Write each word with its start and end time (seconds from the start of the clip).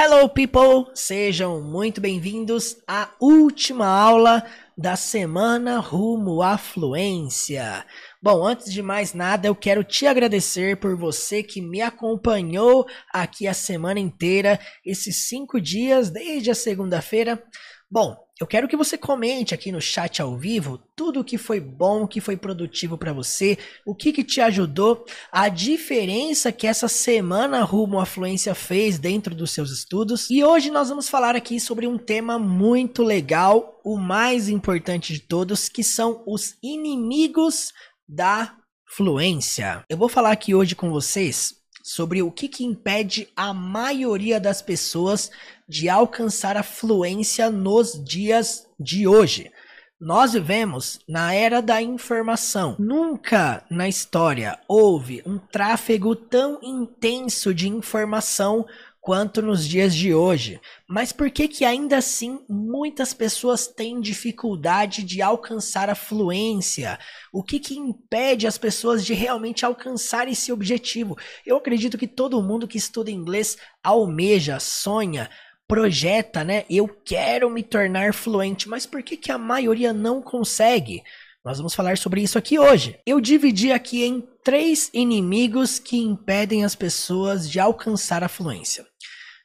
Hello, 0.00 0.28
people! 0.28 0.92
Sejam 0.94 1.60
muito 1.60 2.00
bem-vindos 2.00 2.76
à 2.86 3.10
última 3.20 3.84
aula 3.84 4.46
da 4.76 4.94
semana 4.94 5.80
rumo 5.80 6.40
à 6.40 6.56
fluência. 6.56 7.84
Bom, 8.22 8.46
antes 8.46 8.72
de 8.72 8.80
mais 8.80 9.12
nada, 9.12 9.48
eu 9.48 9.56
quero 9.56 9.82
te 9.82 10.06
agradecer 10.06 10.76
por 10.76 10.96
você 10.96 11.42
que 11.42 11.60
me 11.60 11.82
acompanhou 11.82 12.86
aqui 13.12 13.48
a 13.48 13.52
semana 13.52 13.98
inteira, 13.98 14.60
esses 14.86 15.28
cinco 15.28 15.60
dias, 15.60 16.10
desde 16.10 16.52
a 16.52 16.54
segunda-feira. 16.54 17.42
Bom, 17.90 18.16
eu 18.40 18.46
quero 18.46 18.68
que 18.68 18.76
você 18.76 18.96
comente 18.96 19.52
aqui 19.52 19.72
no 19.72 19.80
chat 19.80 20.22
ao 20.22 20.36
vivo 20.36 20.78
tudo 20.94 21.20
o 21.20 21.24
que 21.24 21.36
foi 21.36 21.60
bom, 21.60 22.02
o 22.02 22.08
que 22.08 22.20
foi 22.20 22.36
produtivo 22.36 22.96
para 22.96 23.12
você, 23.12 23.58
o 23.84 23.94
que, 23.94 24.12
que 24.12 24.22
te 24.22 24.40
ajudou, 24.40 25.04
a 25.32 25.48
diferença 25.48 26.52
que 26.52 26.66
essa 26.66 26.88
semana 26.88 27.62
rumo 27.64 28.00
à 28.00 28.06
fluência 28.06 28.54
fez 28.54 28.98
dentro 28.98 29.34
dos 29.34 29.50
seus 29.50 29.70
estudos. 29.70 30.30
E 30.30 30.44
hoje 30.44 30.70
nós 30.70 30.88
vamos 30.88 31.08
falar 31.08 31.34
aqui 31.34 31.58
sobre 31.58 31.86
um 31.86 31.98
tema 31.98 32.38
muito 32.38 33.02
legal, 33.02 33.80
o 33.84 33.96
mais 33.96 34.48
importante 34.48 35.12
de 35.12 35.20
todos, 35.20 35.68
que 35.68 35.82
são 35.82 36.22
os 36.26 36.56
inimigos 36.62 37.72
da 38.08 38.56
fluência. 38.86 39.84
Eu 39.88 39.98
vou 39.98 40.08
falar 40.08 40.32
aqui 40.32 40.54
hoje 40.54 40.74
com 40.74 40.90
vocês 40.90 41.57
sobre 41.88 42.22
o 42.22 42.30
que, 42.30 42.48
que 42.48 42.64
impede 42.64 43.30
a 43.34 43.54
maioria 43.54 44.38
das 44.38 44.60
pessoas 44.60 45.30
de 45.66 45.88
alcançar 45.88 46.54
a 46.54 46.62
fluência 46.62 47.50
nos 47.50 47.98
dias 48.04 48.68
de 48.78 49.08
hoje. 49.08 49.50
Nós 49.98 50.34
vivemos 50.34 51.00
na 51.08 51.32
era 51.32 51.62
da 51.62 51.80
informação. 51.80 52.76
Nunca 52.78 53.64
na 53.70 53.88
história 53.88 54.58
houve 54.68 55.22
um 55.24 55.38
tráfego 55.38 56.14
tão 56.14 56.60
intenso 56.62 57.54
de 57.54 57.70
informação 57.70 58.66
quanto 59.08 59.40
nos 59.40 59.66
dias 59.66 59.94
de 59.94 60.12
hoje. 60.12 60.60
Mas 60.86 61.12
por 61.12 61.30
que 61.30 61.48
que 61.48 61.64
ainda 61.64 61.96
assim 61.96 62.40
muitas 62.46 63.14
pessoas 63.14 63.66
têm 63.66 64.02
dificuldade 64.02 65.02
de 65.02 65.22
alcançar 65.22 65.88
a 65.88 65.94
fluência? 65.94 66.98
O 67.32 67.42
que 67.42 67.58
que 67.58 67.74
impede 67.74 68.46
as 68.46 68.58
pessoas 68.58 69.06
de 69.06 69.14
realmente 69.14 69.64
alcançar 69.64 70.28
esse 70.28 70.52
objetivo? 70.52 71.16
Eu 71.46 71.56
acredito 71.56 71.96
que 71.96 72.06
todo 72.06 72.42
mundo 72.42 72.68
que 72.68 72.76
estuda 72.76 73.10
inglês 73.10 73.56
almeja, 73.82 74.60
sonha, 74.60 75.30
projeta, 75.66 76.44
né? 76.44 76.66
Eu 76.68 76.86
quero 76.86 77.48
me 77.48 77.62
tornar 77.62 78.12
fluente, 78.12 78.68
mas 78.68 78.84
por 78.84 79.02
que 79.02 79.16
que 79.16 79.32
a 79.32 79.38
maioria 79.38 79.90
não 79.90 80.20
consegue? 80.20 81.02
Nós 81.42 81.56
vamos 81.56 81.74
falar 81.74 81.96
sobre 81.96 82.20
isso 82.20 82.36
aqui 82.36 82.58
hoje. 82.58 82.98
Eu 83.06 83.22
dividi 83.22 83.72
aqui 83.72 84.04
em 84.04 84.22
três 84.44 84.90
inimigos 84.92 85.78
que 85.78 85.96
impedem 85.96 86.62
as 86.62 86.74
pessoas 86.74 87.48
de 87.48 87.58
alcançar 87.58 88.22
a 88.22 88.28
fluência. 88.28 88.84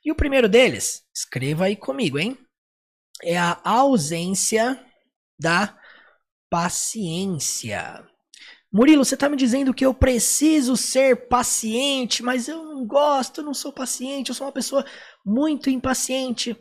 E 0.03 0.11
o 0.11 0.15
primeiro 0.15 0.49
deles, 0.49 1.03
escreva 1.15 1.65
aí 1.65 1.75
comigo, 1.75 2.19
hein? 2.19 2.37
É 3.21 3.37
a 3.37 3.59
ausência 3.63 4.79
da 5.39 5.77
paciência. 6.49 8.03
Murilo, 8.71 9.05
você 9.05 9.13
está 9.13 9.29
me 9.29 9.37
dizendo 9.37 9.73
que 9.73 9.85
eu 9.85 9.93
preciso 9.93 10.75
ser 10.75 11.27
paciente, 11.27 12.23
mas 12.23 12.47
eu 12.47 12.63
não 12.63 12.85
gosto, 12.85 13.39
eu 13.41 13.45
não 13.45 13.53
sou 13.53 13.71
paciente, 13.71 14.29
eu 14.29 14.35
sou 14.35 14.47
uma 14.47 14.51
pessoa 14.51 14.83
muito 15.23 15.69
impaciente. 15.69 16.57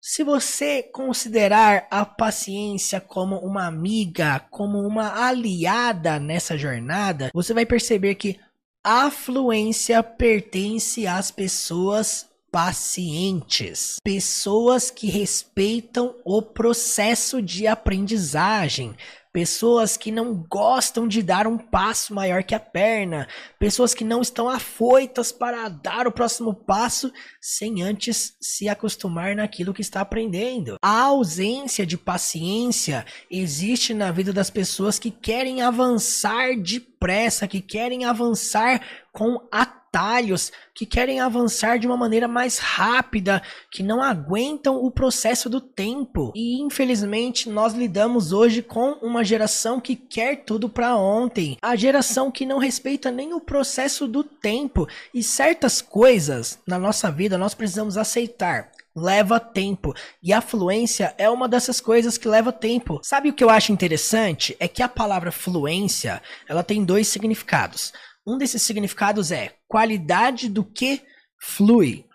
Se 0.00 0.22
você 0.22 0.82
considerar 0.82 1.86
a 1.90 2.04
paciência 2.04 3.00
como 3.00 3.38
uma 3.38 3.66
amiga, 3.66 4.40
como 4.50 4.80
uma 4.80 5.26
aliada 5.26 6.18
nessa 6.18 6.58
jornada, 6.58 7.30
você 7.32 7.54
vai 7.54 7.64
perceber 7.64 8.16
que 8.16 8.38
a 8.82 9.10
fluência 9.10 10.02
pertence 10.02 11.06
às 11.06 11.30
pessoas 11.30 12.28
pacientes, 12.54 13.96
pessoas 14.04 14.88
que 14.88 15.08
respeitam 15.08 16.14
o 16.24 16.40
processo 16.40 17.42
de 17.42 17.66
aprendizagem, 17.66 18.94
pessoas 19.32 19.96
que 19.96 20.12
não 20.12 20.32
gostam 20.48 21.08
de 21.08 21.20
dar 21.20 21.48
um 21.48 21.58
passo 21.58 22.14
maior 22.14 22.44
que 22.44 22.54
a 22.54 22.60
perna, 22.60 23.26
pessoas 23.58 23.92
que 23.92 24.04
não 24.04 24.22
estão 24.22 24.48
afoitas 24.48 25.32
para 25.32 25.68
dar 25.68 26.06
o 26.06 26.12
próximo 26.12 26.54
passo 26.54 27.12
sem 27.40 27.82
antes 27.82 28.36
se 28.40 28.68
acostumar 28.68 29.34
naquilo 29.34 29.74
que 29.74 29.82
está 29.82 30.00
aprendendo. 30.00 30.76
A 30.80 31.00
ausência 31.02 31.84
de 31.84 31.98
paciência 31.98 33.04
existe 33.28 33.92
na 33.92 34.12
vida 34.12 34.32
das 34.32 34.48
pessoas 34.48 34.96
que 34.96 35.10
querem 35.10 35.60
avançar 35.60 36.56
depressa, 36.56 37.48
que 37.48 37.60
querem 37.60 38.04
avançar 38.04 38.80
com 39.12 39.44
a 39.50 39.66
atalhos, 39.94 40.50
que 40.74 40.84
querem 40.84 41.20
avançar 41.20 41.78
de 41.78 41.86
uma 41.86 41.96
maneira 41.96 42.26
mais 42.26 42.58
rápida, 42.58 43.40
que 43.70 43.80
não 43.82 44.02
aguentam 44.02 44.84
o 44.84 44.90
processo 44.90 45.48
do 45.48 45.60
tempo. 45.60 46.32
E 46.34 46.60
infelizmente 46.60 47.48
nós 47.48 47.74
lidamos 47.74 48.32
hoje 48.32 48.60
com 48.60 48.92
uma 49.00 49.22
geração 49.22 49.80
que 49.80 49.94
quer 49.94 50.44
tudo 50.44 50.68
para 50.68 50.96
ontem, 50.96 51.56
a 51.62 51.76
geração 51.76 52.30
que 52.30 52.44
não 52.44 52.58
respeita 52.58 53.10
nem 53.10 53.32
o 53.32 53.40
processo 53.40 54.08
do 54.08 54.24
tempo 54.24 54.88
e 55.12 55.22
certas 55.22 55.80
coisas 55.80 56.58
na 56.66 56.78
nossa 56.78 57.10
vida 57.10 57.38
nós 57.38 57.54
precisamos 57.54 57.96
aceitar 57.96 58.70
leva 58.96 59.40
tempo. 59.40 59.92
E 60.22 60.32
a 60.32 60.40
fluência 60.40 61.14
é 61.18 61.28
uma 61.28 61.48
dessas 61.48 61.80
coisas 61.80 62.16
que 62.16 62.28
leva 62.28 62.52
tempo. 62.52 63.00
Sabe 63.02 63.28
o 63.28 63.32
que 63.32 63.42
eu 63.42 63.50
acho 63.50 63.72
interessante? 63.72 64.56
É 64.60 64.68
que 64.68 64.84
a 64.84 64.88
palavra 64.88 65.32
fluência, 65.32 66.22
ela 66.48 66.62
tem 66.62 66.84
dois 66.84 67.08
significados. 67.08 67.92
Um 68.26 68.38
desses 68.38 68.62
significados 68.62 69.30
é 69.30 69.54
qualidade 69.68 70.48
do 70.48 70.64
que 70.64 71.02
flui. 71.38 72.06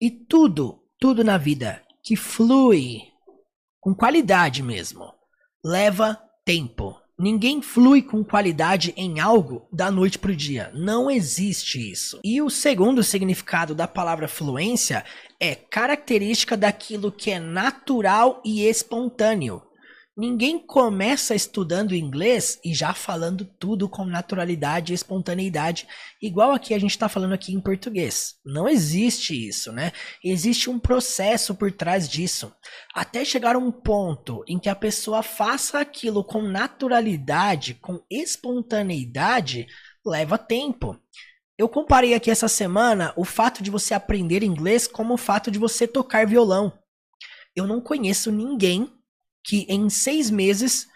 E 0.00 0.10
tudo, 0.10 0.82
tudo 0.98 1.24
na 1.24 1.36
vida 1.36 1.82
que 2.02 2.16
flui 2.16 3.02
com 3.80 3.94
qualidade 3.94 4.62
mesmo, 4.62 5.12
leva 5.64 6.20
tempo. 6.44 7.00
Ninguém 7.18 7.60
flui 7.60 8.00
com 8.00 8.24
qualidade 8.24 8.94
em 8.96 9.20
algo 9.20 9.68
da 9.70 9.90
noite 9.90 10.18
para 10.18 10.30
o 10.30 10.36
dia. 10.36 10.70
Não 10.72 11.10
existe 11.10 11.90
isso. 11.90 12.18
E 12.24 12.40
o 12.40 12.48
segundo 12.48 13.02
significado 13.02 13.74
da 13.74 13.86
palavra 13.86 14.26
fluência 14.26 15.04
é 15.38 15.54
característica 15.54 16.56
daquilo 16.56 17.12
que 17.12 17.30
é 17.30 17.38
natural 17.38 18.40
e 18.42 18.66
espontâneo. 18.66 19.62
Ninguém 20.16 20.58
começa 20.58 21.36
estudando 21.36 21.94
inglês 21.94 22.58
e 22.64 22.74
já 22.74 22.92
falando 22.92 23.44
tudo 23.44 23.88
com 23.88 24.04
naturalidade 24.04 24.92
e 24.92 24.94
espontaneidade, 24.94 25.86
igual 26.20 26.50
aqui 26.52 26.74
a 26.74 26.78
gente 26.78 26.90
está 26.90 27.08
falando 27.08 27.32
aqui 27.32 27.54
em 27.54 27.60
português. 27.60 28.34
Não 28.44 28.68
existe 28.68 29.48
isso, 29.48 29.70
né? 29.72 29.92
Existe 30.22 30.68
um 30.68 30.80
processo 30.80 31.54
por 31.54 31.70
trás 31.70 32.08
disso. 32.08 32.52
Até 32.92 33.24
chegar 33.24 33.56
um 33.56 33.70
ponto 33.70 34.44
em 34.48 34.58
que 34.58 34.68
a 34.68 34.74
pessoa 34.74 35.22
faça 35.22 35.78
aquilo 35.78 36.24
com 36.24 36.42
naturalidade, 36.42 37.74
com 37.74 38.02
espontaneidade, 38.10 39.68
leva 40.04 40.36
tempo. 40.36 41.00
Eu 41.56 41.68
comparei 41.68 42.14
aqui 42.14 42.30
essa 42.30 42.48
semana 42.48 43.12
o 43.16 43.24
fato 43.24 43.62
de 43.62 43.70
você 43.70 43.94
aprender 43.94 44.42
inglês 44.42 44.88
como 44.88 45.14
o 45.14 45.18
fato 45.18 45.50
de 45.50 45.58
você 45.58 45.86
tocar 45.86 46.26
violão. 46.26 46.72
Eu 47.54 47.66
não 47.66 47.80
conheço 47.80 48.32
ninguém 48.32 48.90
que 49.42 49.66
em 49.68 49.88
seis 49.88 50.30
meses 50.30 50.88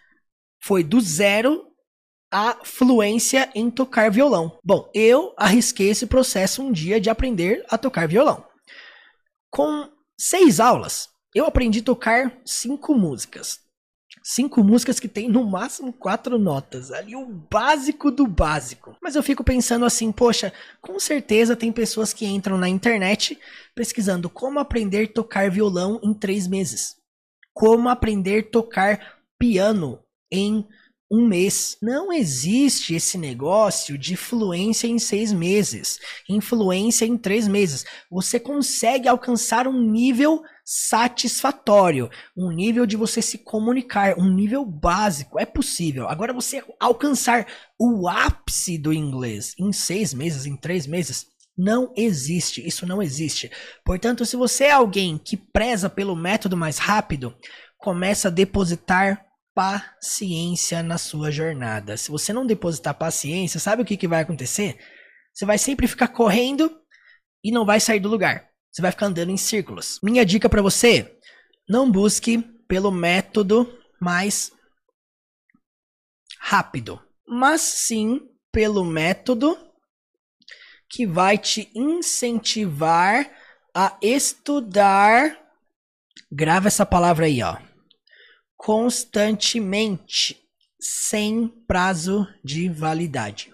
foi 0.60 0.82
do 0.82 1.00
zero 1.00 1.66
à 2.30 2.58
fluência 2.64 3.50
em 3.54 3.70
tocar 3.70 4.10
violão. 4.10 4.58
Bom, 4.64 4.90
eu 4.94 5.34
arrisquei 5.36 5.90
esse 5.90 6.06
processo 6.06 6.62
um 6.62 6.72
dia 6.72 7.00
de 7.00 7.10
aprender 7.10 7.64
a 7.68 7.78
tocar 7.78 8.08
violão. 8.08 8.44
Com 9.50 9.88
seis 10.18 10.58
aulas, 10.58 11.08
eu 11.34 11.46
aprendi 11.46 11.80
a 11.80 11.84
tocar 11.84 12.40
cinco 12.44 12.94
músicas. 12.94 13.60
Cinco 14.22 14.64
músicas 14.64 14.98
que 14.98 15.06
tem 15.06 15.28
no 15.28 15.44
máximo 15.44 15.92
quatro 15.92 16.38
notas. 16.38 16.90
Ali 16.90 17.14
o 17.14 17.26
básico 17.26 18.10
do 18.10 18.26
básico. 18.26 18.96
Mas 19.02 19.14
eu 19.14 19.22
fico 19.22 19.44
pensando 19.44 19.84
assim, 19.84 20.10
poxa, 20.10 20.52
com 20.80 20.98
certeza 20.98 21.54
tem 21.54 21.70
pessoas 21.70 22.12
que 22.12 22.24
entram 22.24 22.56
na 22.56 22.68
internet 22.68 23.38
pesquisando 23.74 24.30
como 24.30 24.58
aprender 24.58 25.04
a 25.04 25.12
tocar 25.12 25.50
violão 25.50 26.00
em 26.02 26.14
três 26.14 26.46
meses 26.46 26.96
como 27.54 27.88
aprender 27.88 28.40
a 28.40 28.50
tocar 28.50 29.18
piano 29.38 30.00
em 30.30 30.66
um 31.10 31.26
mês. 31.26 31.76
Não 31.80 32.12
existe 32.12 32.94
esse 32.94 33.16
negócio 33.16 33.96
de 33.96 34.16
fluência 34.16 34.88
em 34.88 34.98
seis 34.98 35.32
meses, 35.32 36.00
influência 36.28 37.04
em 37.04 37.16
três 37.16 37.46
meses. 37.46 37.84
Você 38.10 38.40
consegue 38.40 39.08
alcançar 39.08 39.68
um 39.68 39.80
nível 39.80 40.42
satisfatório, 40.64 42.10
um 42.36 42.50
nível 42.50 42.86
de 42.86 42.96
você 42.96 43.22
se 43.22 43.38
comunicar, 43.38 44.18
um 44.18 44.32
nível 44.34 44.64
básico. 44.64 45.38
É 45.38 45.46
possível. 45.46 46.08
Agora 46.08 46.32
você 46.32 46.64
alcançar 46.80 47.46
o 47.78 48.08
ápice 48.08 48.76
do 48.78 48.92
inglês 48.92 49.54
em 49.58 49.72
seis 49.72 50.12
meses, 50.12 50.46
em 50.46 50.56
três 50.56 50.86
meses. 50.86 51.33
Não 51.56 51.92
existe, 51.96 52.66
isso 52.66 52.86
não 52.86 53.02
existe. 53.02 53.50
Portanto, 53.84 54.26
se 54.26 54.36
você 54.36 54.64
é 54.64 54.72
alguém 54.72 55.16
que 55.16 55.36
preza 55.36 55.88
pelo 55.88 56.16
método 56.16 56.56
mais 56.56 56.78
rápido, 56.78 57.36
começa 57.78 58.28
a 58.28 58.30
depositar 58.30 59.24
paciência 59.54 60.82
na 60.82 60.98
sua 60.98 61.30
jornada. 61.30 61.96
Se 61.96 62.10
você 62.10 62.32
não 62.32 62.44
depositar 62.44 62.94
paciência, 62.94 63.60
sabe 63.60 63.82
o 63.82 63.84
que, 63.84 63.96
que 63.96 64.08
vai 64.08 64.22
acontecer? 64.22 64.78
Você 65.32 65.46
vai 65.46 65.58
sempre 65.58 65.86
ficar 65.86 66.08
correndo 66.08 66.76
e 67.42 67.52
não 67.52 67.64
vai 67.64 67.78
sair 67.78 68.00
do 68.00 68.08
lugar. 68.08 68.48
você 68.72 68.82
vai 68.82 68.90
ficar 68.90 69.06
andando 69.06 69.30
em 69.30 69.36
círculos. 69.36 70.00
Minha 70.02 70.24
dica 70.26 70.48
para 70.48 70.62
você: 70.62 71.16
não 71.68 71.90
busque 71.90 72.38
pelo 72.66 72.90
método 72.90 73.78
mais 74.00 74.50
rápido, 76.40 77.00
mas 77.26 77.60
sim 77.60 78.20
pelo 78.50 78.84
método 78.84 79.56
que 80.94 81.04
vai 81.04 81.36
te 81.36 81.68
incentivar 81.74 83.28
a 83.74 83.98
estudar. 84.00 85.36
Grava 86.30 86.68
essa 86.68 86.86
palavra 86.86 87.26
aí, 87.26 87.42
ó. 87.42 87.58
Constantemente, 88.56 90.40
sem 90.80 91.48
prazo 91.66 92.28
de 92.44 92.68
validade. 92.68 93.52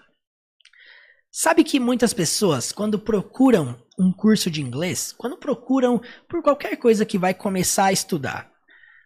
Sabe 1.31 1.63
que 1.63 1.79
muitas 1.79 2.13
pessoas, 2.13 2.71
quando 2.71 2.99
procuram 2.99 3.81
um 3.97 4.13
curso 4.13 4.51
de 4.51 4.61
inglês, 4.61 5.11
quando 5.11 5.35
procuram 5.35 5.99
por 6.29 6.43
qualquer 6.43 6.75
coisa 6.77 7.05
que 7.05 7.17
vai 7.17 7.33
começar 7.33 7.85
a 7.85 7.91
estudar, 7.91 8.51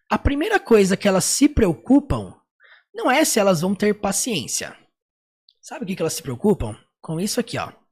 a 0.10 0.18
primeira 0.18 0.60
coisa 0.60 0.98
que 0.98 1.08
elas 1.08 1.24
se 1.24 1.48
preocupam 1.48 2.36
não 2.94 3.10
é 3.10 3.24
se 3.24 3.40
elas 3.40 3.62
vão 3.62 3.74
ter 3.74 3.94
paciência. 3.94 4.78
Sabe 5.62 5.86
o 5.86 5.88
que, 5.88 6.02
elas 6.02 6.14
se 6.14 6.22
preocupam? 6.22 6.78
Com 7.02 7.20
isso 7.20 7.40
aqui, 7.40 7.58
ó. 7.58 7.85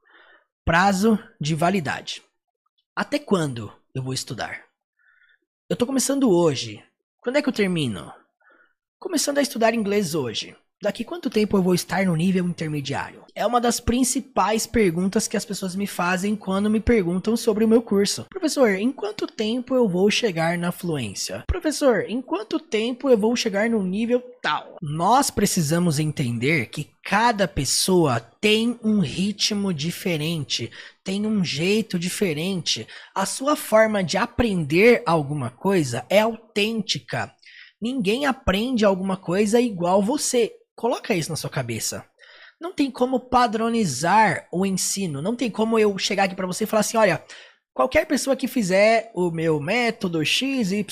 Prazo 0.65 1.19
de 1.41 1.55
validade. 1.55 2.23
Até 2.95 3.19
quando 3.19 3.69
eu 3.93 4.01
vou 4.01 4.13
estudar? 4.13 4.63
Eu 5.69 5.75
tô 5.75 5.85
começando 5.85 6.31
hoje. 6.31 6.81
Quando 7.19 7.35
é 7.35 7.41
que 7.41 7.49
eu 7.49 7.53
termino? 7.53 8.13
Começando 8.97 9.39
a 9.39 9.41
estudar 9.41 9.73
inglês 9.73 10.15
hoje. 10.15 10.55
Daqui 10.83 11.05
quanto 11.05 11.29
tempo 11.29 11.55
eu 11.55 11.63
vou 11.63 11.73
estar 11.73 12.05
no 12.05 12.13
nível 12.13 12.45
intermediário? 12.45 13.23
É 13.33 13.47
uma 13.47 13.61
das 13.61 13.79
principais 13.79 14.67
perguntas 14.67 15.29
que 15.29 15.37
as 15.37 15.45
pessoas 15.45 15.77
me 15.77 15.87
fazem 15.87 16.35
quando 16.35 16.69
me 16.69 16.81
perguntam 16.81 17.37
sobre 17.37 17.63
o 17.63 17.67
meu 17.69 17.81
curso. 17.81 18.25
Professor, 18.29 18.67
em 18.71 18.91
quanto 18.91 19.25
tempo 19.25 19.73
eu 19.75 19.87
vou 19.87 20.11
chegar 20.11 20.57
na 20.57 20.73
fluência? 20.73 21.45
Professor, 21.47 22.03
em 22.05 22.21
quanto 22.21 22.59
tempo 22.59 23.09
eu 23.09 23.17
vou 23.17 23.33
chegar 23.33 23.69
no 23.69 23.81
nível 23.81 24.21
tal? 24.41 24.75
Nós 24.81 25.31
precisamos 25.31 25.99
entender 25.99 26.65
que 26.65 26.89
cada 27.01 27.47
pessoa 27.47 28.19
tem 28.19 28.77
um 28.83 28.99
ritmo 28.99 29.73
diferente, 29.73 30.69
tem 31.01 31.25
um 31.25 31.45
jeito 31.45 31.97
diferente. 31.97 32.85
A 33.15 33.25
sua 33.25 33.55
forma 33.55 34.03
de 34.03 34.17
aprender 34.17 35.01
alguma 35.05 35.49
coisa 35.49 36.05
é 36.09 36.19
autêntica. 36.19 37.33
Ninguém 37.81 38.25
aprende 38.25 38.83
alguma 38.83 39.15
coisa 39.15 39.61
igual 39.61 40.03
você. 40.03 40.51
Coloca 40.75 41.13
isso 41.13 41.29
na 41.29 41.35
sua 41.35 41.49
cabeça. 41.49 42.05
Não 42.59 42.73
tem 42.73 42.89
como 42.89 43.19
padronizar 43.19 44.47
o 44.51 44.65
ensino. 44.65 45.21
Não 45.21 45.35
tem 45.35 45.49
como 45.51 45.77
eu 45.77 45.97
chegar 45.97 46.23
aqui 46.23 46.35
para 46.35 46.47
você 46.47 46.63
e 46.63 46.67
falar 46.67 46.81
assim: 46.81 46.97
olha, 46.97 47.23
qualquer 47.73 48.05
pessoa 48.05 48.35
que 48.35 48.47
fizer 48.47 49.11
o 49.13 49.31
meu 49.31 49.59
método 49.59 50.23
XYZ 50.25 50.83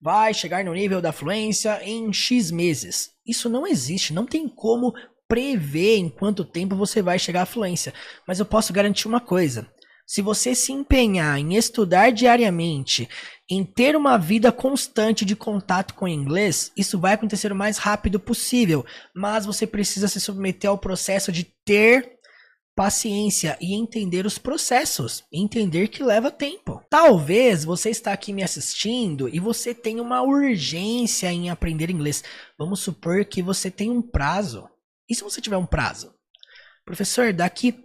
vai 0.00 0.32
chegar 0.32 0.64
no 0.64 0.72
nível 0.72 1.00
da 1.00 1.12
fluência 1.12 1.80
em 1.82 2.12
X 2.12 2.50
meses. 2.50 3.10
Isso 3.26 3.48
não 3.48 3.66
existe. 3.66 4.12
Não 4.12 4.26
tem 4.26 4.48
como 4.48 4.94
prever 5.28 5.96
em 5.98 6.08
quanto 6.08 6.44
tempo 6.44 6.74
você 6.74 7.02
vai 7.02 7.18
chegar 7.18 7.42
à 7.42 7.46
fluência. 7.46 7.92
Mas 8.26 8.38
eu 8.38 8.46
posso 8.46 8.72
garantir 8.72 9.06
uma 9.06 9.20
coisa: 9.20 9.70
se 10.10 10.22
você 10.22 10.56
se 10.56 10.72
empenhar 10.72 11.38
em 11.38 11.54
estudar 11.54 12.10
diariamente, 12.10 13.08
em 13.48 13.64
ter 13.64 13.94
uma 13.94 14.18
vida 14.18 14.50
constante 14.50 15.24
de 15.24 15.36
contato 15.36 15.94
com 15.94 16.04
o 16.04 16.08
inglês, 16.08 16.72
isso 16.76 16.98
vai 16.98 17.14
acontecer 17.14 17.52
o 17.52 17.54
mais 17.54 17.78
rápido 17.78 18.18
possível. 18.18 18.84
Mas 19.14 19.46
você 19.46 19.68
precisa 19.68 20.08
se 20.08 20.20
submeter 20.20 20.68
ao 20.68 20.76
processo 20.76 21.30
de 21.30 21.44
ter 21.64 22.18
paciência 22.74 23.56
e 23.60 23.72
entender 23.72 24.26
os 24.26 24.36
processos, 24.36 25.22
entender 25.32 25.86
que 25.86 26.02
leva 26.02 26.28
tempo. 26.28 26.84
Talvez 26.90 27.64
você 27.64 27.88
está 27.90 28.12
aqui 28.12 28.32
me 28.32 28.42
assistindo 28.42 29.28
e 29.28 29.38
você 29.38 29.72
tenha 29.72 30.02
uma 30.02 30.22
urgência 30.22 31.30
em 31.30 31.50
aprender 31.50 31.88
inglês. 31.88 32.24
Vamos 32.58 32.80
supor 32.80 33.24
que 33.24 33.42
você 33.42 33.70
tem 33.70 33.88
um 33.92 34.02
prazo. 34.02 34.68
E 35.08 35.14
se 35.14 35.22
você 35.22 35.40
tiver 35.40 35.56
um 35.56 35.66
prazo? 35.66 36.12
Professor, 36.84 37.32
daqui 37.32 37.80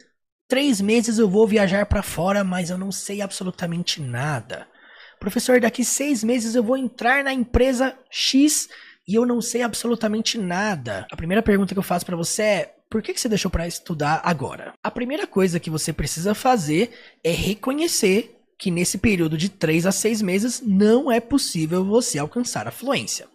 Três 0.47 0.79
meses 0.79 1.17
eu 1.17 1.27
vou 1.27 1.47
viajar 1.47 1.87
para 1.87 2.03
fora, 2.03 2.43
mas 2.43 2.69
eu 2.69 2.77
não 2.77 2.91
sei 2.91 3.21
absolutamente 3.21 3.99
nada. 3.99 4.67
Professor, 5.19 5.59
daqui 5.59 5.83
seis 5.83 6.23
meses 6.23 6.53
eu 6.53 6.63
vou 6.63 6.77
entrar 6.77 7.23
na 7.23 7.33
empresa 7.33 7.97
X 8.11 8.69
e 9.07 9.15
eu 9.15 9.25
não 9.25 9.41
sei 9.41 9.63
absolutamente 9.63 10.37
nada. 10.37 11.07
A 11.11 11.15
primeira 11.15 11.41
pergunta 11.41 11.73
que 11.73 11.79
eu 11.79 11.83
faço 11.83 12.05
para 12.05 12.15
você 12.15 12.41
é: 12.43 12.75
por 12.89 13.01
que, 13.01 13.13
que 13.13 13.19
você 13.19 13.27
deixou 13.27 13.49
para 13.49 13.67
estudar 13.67 14.21
agora? 14.23 14.73
A 14.83 14.91
primeira 14.91 15.25
coisa 15.25 15.59
que 15.59 15.69
você 15.69 15.91
precisa 15.91 16.35
fazer 16.35 16.91
é 17.23 17.31
reconhecer 17.31 18.35
que 18.57 18.69
nesse 18.69 18.99
período 18.99 19.37
de 19.37 19.49
três 19.49 19.85
a 19.85 19.91
seis 19.91 20.21
meses 20.21 20.61
não 20.65 21.11
é 21.11 21.19
possível 21.19 21.83
você 21.83 22.19
alcançar 22.19 22.67
a 22.67 22.71
fluência. 22.71 23.27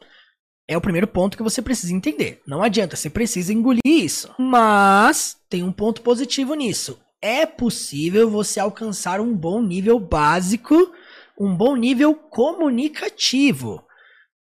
É 0.70 0.76
o 0.76 0.80
primeiro 0.80 1.08
ponto 1.08 1.36
que 1.36 1.42
você 1.42 1.60
precisa 1.60 1.92
entender. 1.92 2.40
Não 2.46 2.62
adianta, 2.62 2.94
você 2.94 3.10
precisa 3.10 3.52
engolir 3.52 3.80
isso. 3.84 4.32
Mas 4.38 5.36
tem 5.48 5.64
um 5.64 5.72
ponto 5.72 6.00
positivo 6.00 6.54
nisso. 6.54 6.96
É 7.20 7.44
possível 7.44 8.30
você 8.30 8.60
alcançar 8.60 9.20
um 9.20 9.34
bom 9.34 9.60
nível 9.60 9.98
básico, 9.98 10.94
um 11.36 11.56
bom 11.56 11.74
nível 11.74 12.14
comunicativo, 12.14 13.84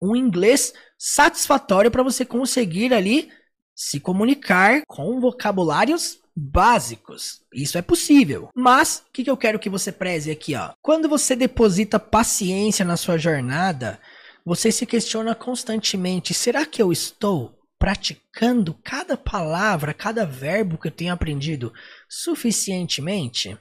um 0.01 0.15
inglês 0.15 0.73
satisfatório 0.97 1.91
para 1.91 2.01
você 2.01 2.23
conseguir 2.23 2.93
ali 2.93 3.29
se 3.75 3.99
comunicar 3.99 4.83
com 4.87 5.19
vocabulários 5.19 6.19
básicos. 6.33 7.41
Isso 7.53 7.77
é 7.77 7.81
possível. 7.81 8.47
Mas 8.55 9.03
o 9.09 9.11
que, 9.11 9.25
que 9.25 9.29
eu 9.29 9.35
quero 9.35 9.59
que 9.59 9.69
você 9.69 9.91
preze 9.91 10.31
aqui, 10.31 10.55
ó? 10.55 10.71
Quando 10.81 11.09
você 11.09 11.35
deposita 11.35 11.99
paciência 11.99 12.85
na 12.85 12.95
sua 12.95 13.17
jornada, 13.17 13.99
você 14.45 14.71
se 14.71 14.85
questiona 14.85 15.33
constantemente: 15.35 16.33
será 16.33 16.65
que 16.65 16.81
eu 16.81 16.91
estou 16.91 17.57
praticando 17.79 18.73
cada 18.83 19.17
palavra, 19.17 19.93
cada 19.93 20.25
verbo 20.25 20.77
que 20.77 20.87
eu 20.87 20.91
tenho 20.91 21.13
aprendido 21.13 21.73
suficientemente? 22.09 23.57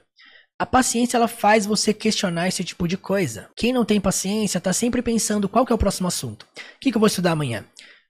A 0.57 0.65
paciência 0.65 1.17
ela 1.17 1.27
faz 1.27 1.65
você 1.65 1.93
questionar 1.93 2.47
esse 2.47 2.63
tipo 2.63 2.87
de 2.87 2.95
coisa. 2.95 3.49
Quem 3.55 3.73
não 3.73 3.83
tem 3.83 3.99
paciência 3.99 4.59
está 4.59 4.71
sempre 4.71 5.01
pensando 5.01 5.49
qual 5.49 5.65
que 5.65 5.73
é 5.73 5.75
o 5.75 5.79
próximo 5.79 6.07
assunto. 6.07 6.43
O 6.43 6.79
que, 6.79 6.91
que 6.91 6.95
eu 6.95 6.99
vou 6.99 7.07
estudar 7.07 7.31
amanhã? 7.31 7.65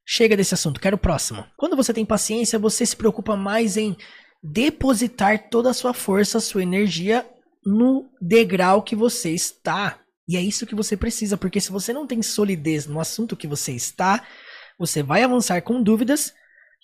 Chega 0.06 0.36
desse 0.36 0.54
assunto, 0.54 0.80
quero 0.80 0.98
o 0.98 1.00
próximo. 1.00 1.46
Quando 1.56 1.76
você 1.76 1.94
tem 1.94 2.06
paciência, 2.06 2.60
você 2.60 2.86
se 2.86 2.96
preocupa 2.96 3.38
mais 3.38 3.78
em 3.78 3.96
depositar 4.44 5.50
toda 5.50 5.70
a 5.70 5.74
sua 5.74 5.94
força, 5.94 6.42
sua 6.42 6.62
energia 6.62 7.26
no 7.66 8.10
degrau 8.22 8.82
que 8.82 8.96
você 8.96 9.32
está. 9.32 10.03
E 10.28 10.38
é 10.38 10.42
isso 10.42 10.66
que 10.66 10.76
você 10.76 10.96
precisa, 10.96 11.38
porque 11.38 11.60
se 11.60 11.72
você 11.72 11.92
não 11.92 12.08
tem 12.08 12.22
solidez 12.22 12.86
no 12.86 13.00
assunto 13.00 13.36
que 13.36 13.48
você 13.48 13.74
está, 13.74 14.26
você 14.78 15.04
vai 15.04 15.24
avançar 15.24 15.62
com 15.62 15.82
dúvidas 15.82 16.34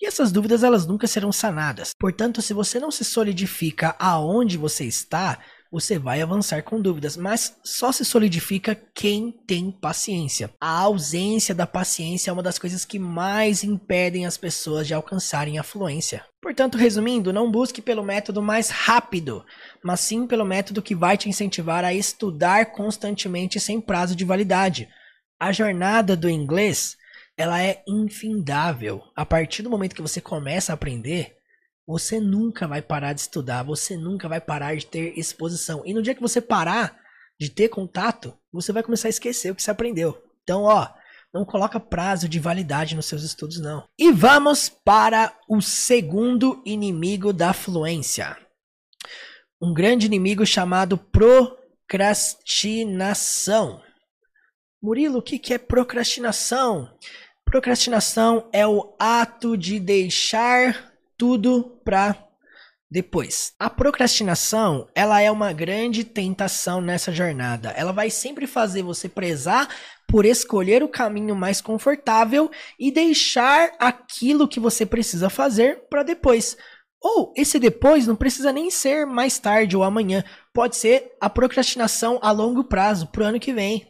e 0.00 0.06
essas 0.06 0.32
dúvidas 0.32 0.62
elas 0.62 0.86
nunca 0.86 1.06
serão 1.06 1.32
sanadas. 1.32 1.92
Portanto, 1.98 2.40
se 2.40 2.54
você 2.54 2.78
não 2.78 2.90
se 2.90 3.04
solidifica 3.04 3.94
aonde 3.98 4.56
você 4.56 4.84
está, 4.84 5.38
você 5.70 5.98
vai 5.98 6.20
avançar 6.20 6.62
com 6.62 6.80
dúvidas, 6.80 7.16
mas 7.16 7.56
só 7.62 7.92
se 7.92 8.04
solidifica 8.04 8.74
quem 8.92 9.30
tem 9.30 9.70
paciência. 9.70 10.50
A 10.60 10.80
ausência 10.80 11.54
da 11.54 11.66
paciência 11.66 12.30
é 12.30 12.32
uma 12.32 12.42
das 12.42 12.58
coisas 12.58 12.84
que 12.84 12.98
mais 12.98 13.62
impedem 13.62 14.26
as 14.26 14.36
pessoas 14.36 14.86
de 14.86 14.94
alcançarem 14.94 15.58
a 15.58 15.62
fluência. 15.62 16.24
Portanto, 16.42 16.76
resumindo, 16.76 17.32
não 17.32 17.50
busque 17.50 17.80
pelo 17.80 18.02
método 18.02 18.42
mais 18.42 18.70
rápido, 18.70 19.44
mas 19.82 20.00
sim 20.00 20.26
pelo 20.26 20.44
método 20.44 20.82
que 20.82 20.94
vai 20.94 21.16
te 21.16 21.28
incentivar 21.28 21.84
a 21.84 21.94
estudar 21.94 22.72
constantemente 22.72 23.60
sem 23.60 23.80
prazo 23.80 24.16
de 24.16 24.24
validade. 24.24 24.88
A 25.38 25.52
jornada 25.52 26.16
do 26.16 26.28
inglês, 26.28 26.96
ela 27.36 27.62
é 27.62 27.82
infindável. 27.86 29.02
A 29.14 29.24
partir 29.24 29.62
do 29.62 29.70
momento 29.70 29.94
que 29.94 30.02
você 30.02 30.20
começa 30.20 30.72
a 30.72 30.74
aprender, 30.74 31.36
você 31.90 32.20
nunca 32.20 32.68
vai 32.68 32.80
parar 32.80 33.12
de 33.12 33.22
estudar, 33.22 33.64
você 33.64 33.96
nunca 33.96 34.28
vai 34.28 34.40
parar 34.40 34.76
de 34.76 34.86
ter 34.86 35.18
exposição. 35.18 35.82
E 35.84 35.92
no 35.92 36.00
dia 36.00 36.14
que 36.14 36.20
você 36.20 36.40
parar 36.40 36.96
de 37.38 37.50
ter 37.50 37.68
contato, 37.68 38.32
você 38.52 38.72
vai 38.72 38.84
começar 38.84 39.08
a 39.08 39.10
esquecer 39.10 39.50
o 39.50 39.56
que 39.56 39.62
você 39.62 39.72
aprendeu. 39.72 40.22
Então, 40.44 40.62
ó, 40.62 40.88
não 41.34 41.44
coloca 41.44 41.80
prazo 41.80 42.28
de 42.28 42.38
validade 42.38 42.94
nos 42.94 43.06
seus 43.06 43.24
estudos 43.24 43.58
não. 43.58 43.88
E 43.98 44.12
vamos 44.12 44.68
para 44.68 45.36
o 45.48 45.60
segundo 45.60 46.62
inimigo 46.64 47.32
da 47.32 47.52
fluência. 47.52 48.38
Um 49.60 49.74
grande 49.74 50.06
inimigo 50.06 50.46
chamado 50.46 50.96
procrastinação. 50.96 53.82
Murilo, 54.80 55.18
o 55.18 55.22
que 55.22 55.52
é 55.52 55.58
procrastinação? 55.58 56.96
Procrastinação 57.44 58.48
é 58.52 58.64
o 58.64 58.94
ato 58.96 59.56
de 59.56 59.80
deixar 59.80 60.89
tudo 61.20 61.78
para 61.84 62.16
depois. 62.90 63.52
A 63.58 63.68
procrastinação, 63.68 64.88
ela 64.94 65.20
é 65.20 65.30
uma 65.30 65.52
grande 65.52 66.02
tentação 66.02 66.80
nessa 66.80 67.12
jornada. 67.12 67.68
Ela 67.76 67.92
vai 67.92 68.08
sempre 68.08 68.46
fazer 68.46 68.82
você 68.82 69.06
prezar 69.06 69.68
por 70.08 70.24
escolher 70.24 70.82
o 70.82 70.88
caminho 70.88 71.36
mais 71.36 71.60
confortável 71.60 72.50
e 72.78 72.90
deixar 72.90 73.70
aquilo 73.78 74.48
que 74.48 74.58
você 74.58 74.86
precisa 74.86 75.28
fazer 75.28 75.82
para 75.90 76.02
depois. 76.02 76.56
Ou 77.02 77.34
esse 77.36 77.58
depois 77.58 78.06
não 78.06 78.16
precisa 78.16 78.50
nem 78.50 78.70
ser 78.70 79.04
mais 79.04 79.38
tarde 79.38 79.76
ou 79.76 79.84
amanhã. 79.84 80.24
Pode 80.54 80.74
ser 80.74 81.12
a 81.20 81.28
procrastinação 81.28 82.18
a 82.22 82.30
longo 82.30 82.64
prazo, 82.64 83.08
pro 83.08 83.26
ano 83.26 83.38
que 83.38 83.52
vem. 83.52 83.86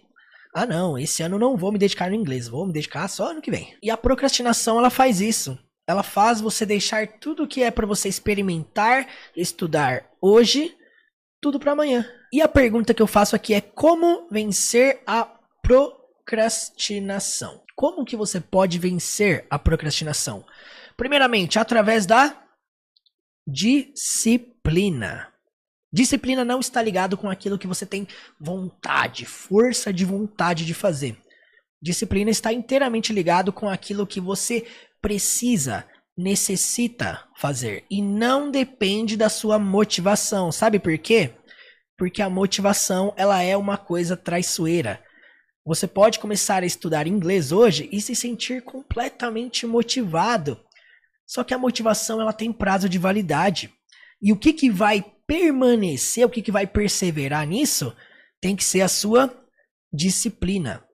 Ah, 0.53 0.67
não, 0.67 0.99
esse 0.99 1.23
ano 1.23 1.39
não 1.39 1.57
vou 1.57 1.71
me 1.71 1.79
dedicar 1.79 2.11
no 2.11 2.17
inglês, 2.17 2.49
vou 2.49 2.67
me 2.67 2.73
dedicar 2.73 3.07
só 3.07 3.31
ano 3.31 3.41
que 3.41 3.53
vem. 3.53 3.77
E 3.81 3.89
a 3.89 3.97
procrastinação, 3.97 4.79
ela 4.79 4.91
faz 4.91 5.21
isso. 5.21 5.57
Ela 5.91 6.03
faz 6.03 6.41
você 6.41 6.65
deixar 6.65 7.07
tudo 7.07 7.49
que 7.49 7.63
é 7.63 7.71
para 7.71 7.87
você 7.87 8.09
experimentar, 8.09 9.09
estudar 9.37 10.09
hoje, 10.21 10.77
tudo 11.41 11.59
para 11.59 11.73
amanhã. 11.73 12.07
E 12.33 12.41
a 12.41 12.49
pergunta 12.49 12.95
que 12.95 13.03
eu 13.03 13.07
faço 13.07 13.35
aqui 13.35 13.55
é 13.55 13.61
como 13.61 14.29
vencer 14.31 15.03
a 15.07 15.25
procrastinação? 15.63 17.63
Como 17.75 18.05
que 18.05 18.17
você 18.17 18.41
pode 18.41 18.79
vencer 18.79 19.47
a 19.51 19.59
procrastinação? 19.59 20.45
Primeiramente, 20.97 21.59
através 21.59 22.07
da 22.07 22.41
disciplina. 23.47 25.29
Disciplina 25.93 26.45
não 26.45 26.61
está 26.61 26.81
ligado 26.81 27.17
com 27.17 27.29
aquilo 27.29 27.59
que 27.59 27.67
você 27.67 27.85
tem 27.85 28.07
vontade, 28.39 29.27
força 29.27 29.93
de 29.93 30.05
vontade 30.05 30.65
de 30.65 30.73
fazer. 30.73 31.17
Disciplina 31.83 32.31
está 32.31 32.53
inteiramente 32.53 33.13
ligado 33.13 33.53
com 33.53 33.69
aquilo 33.69 34.07
que 34.07 34.21
você 34.21 34.65
precisa, 35.01 35.87
necessita 36.17 37.27
fazer 37.37 37.85
e 37.91 38.03
não 38.03 38.51
depende 38.51 39.17
da 39.17 39.29
sua 39.29 39.59
motivação. 39.59 40.53
Sabe 40.53 40.79
por 40.79 40.97
quê? 40.99 41.35
Porque 41.97 42.23
a 42.23 42.31
motivação, 42.31 43.13
ela 43.17 43.43
é 43.43 43.57
uma 43.57 43.77
coisa 43.77 44.17
traiçoeira. 44.17 45.03
Você 45.65 45.87
pode 45.87 46.19
começar 46.19 46.63
a 46.63 46.67
estudar 46.67 47.07
inglês 47.07 47.53
hoje 47.53 47.89
e 47.93 48.01
se 48.01 48.15
sentir 48.15 48.63
completamente 48.63 49.67
motivado. 49.67 50.59
Só 51.27 51.45
que 51.45 51.55
a 51.55 51.59
motivação 51.59 52.21
ela 52.21 52.33
tem 52.33 52.53
prazo 52.53 52.89
de 52.89 52.99
validade. 52.99 53.73
E 54.21 54.33
o 54.33 54.37
que, 54.37 54.53
que 54.53 54.71
vai 54.71 55.05
permanecer, 55.27 56.27
o 56.27 56.31
que, 56.31 56.43
que 56.43 56.51
vai 56.51 56.67
perseverar 56.67 57.47
nisso, 57.47 57.95
tem 58.41 58.57
que 58.57 58.65
ser 58.65 58.81
a 58.81 58.89
sua 58.89 59.33
disciplina. 59.93 60.85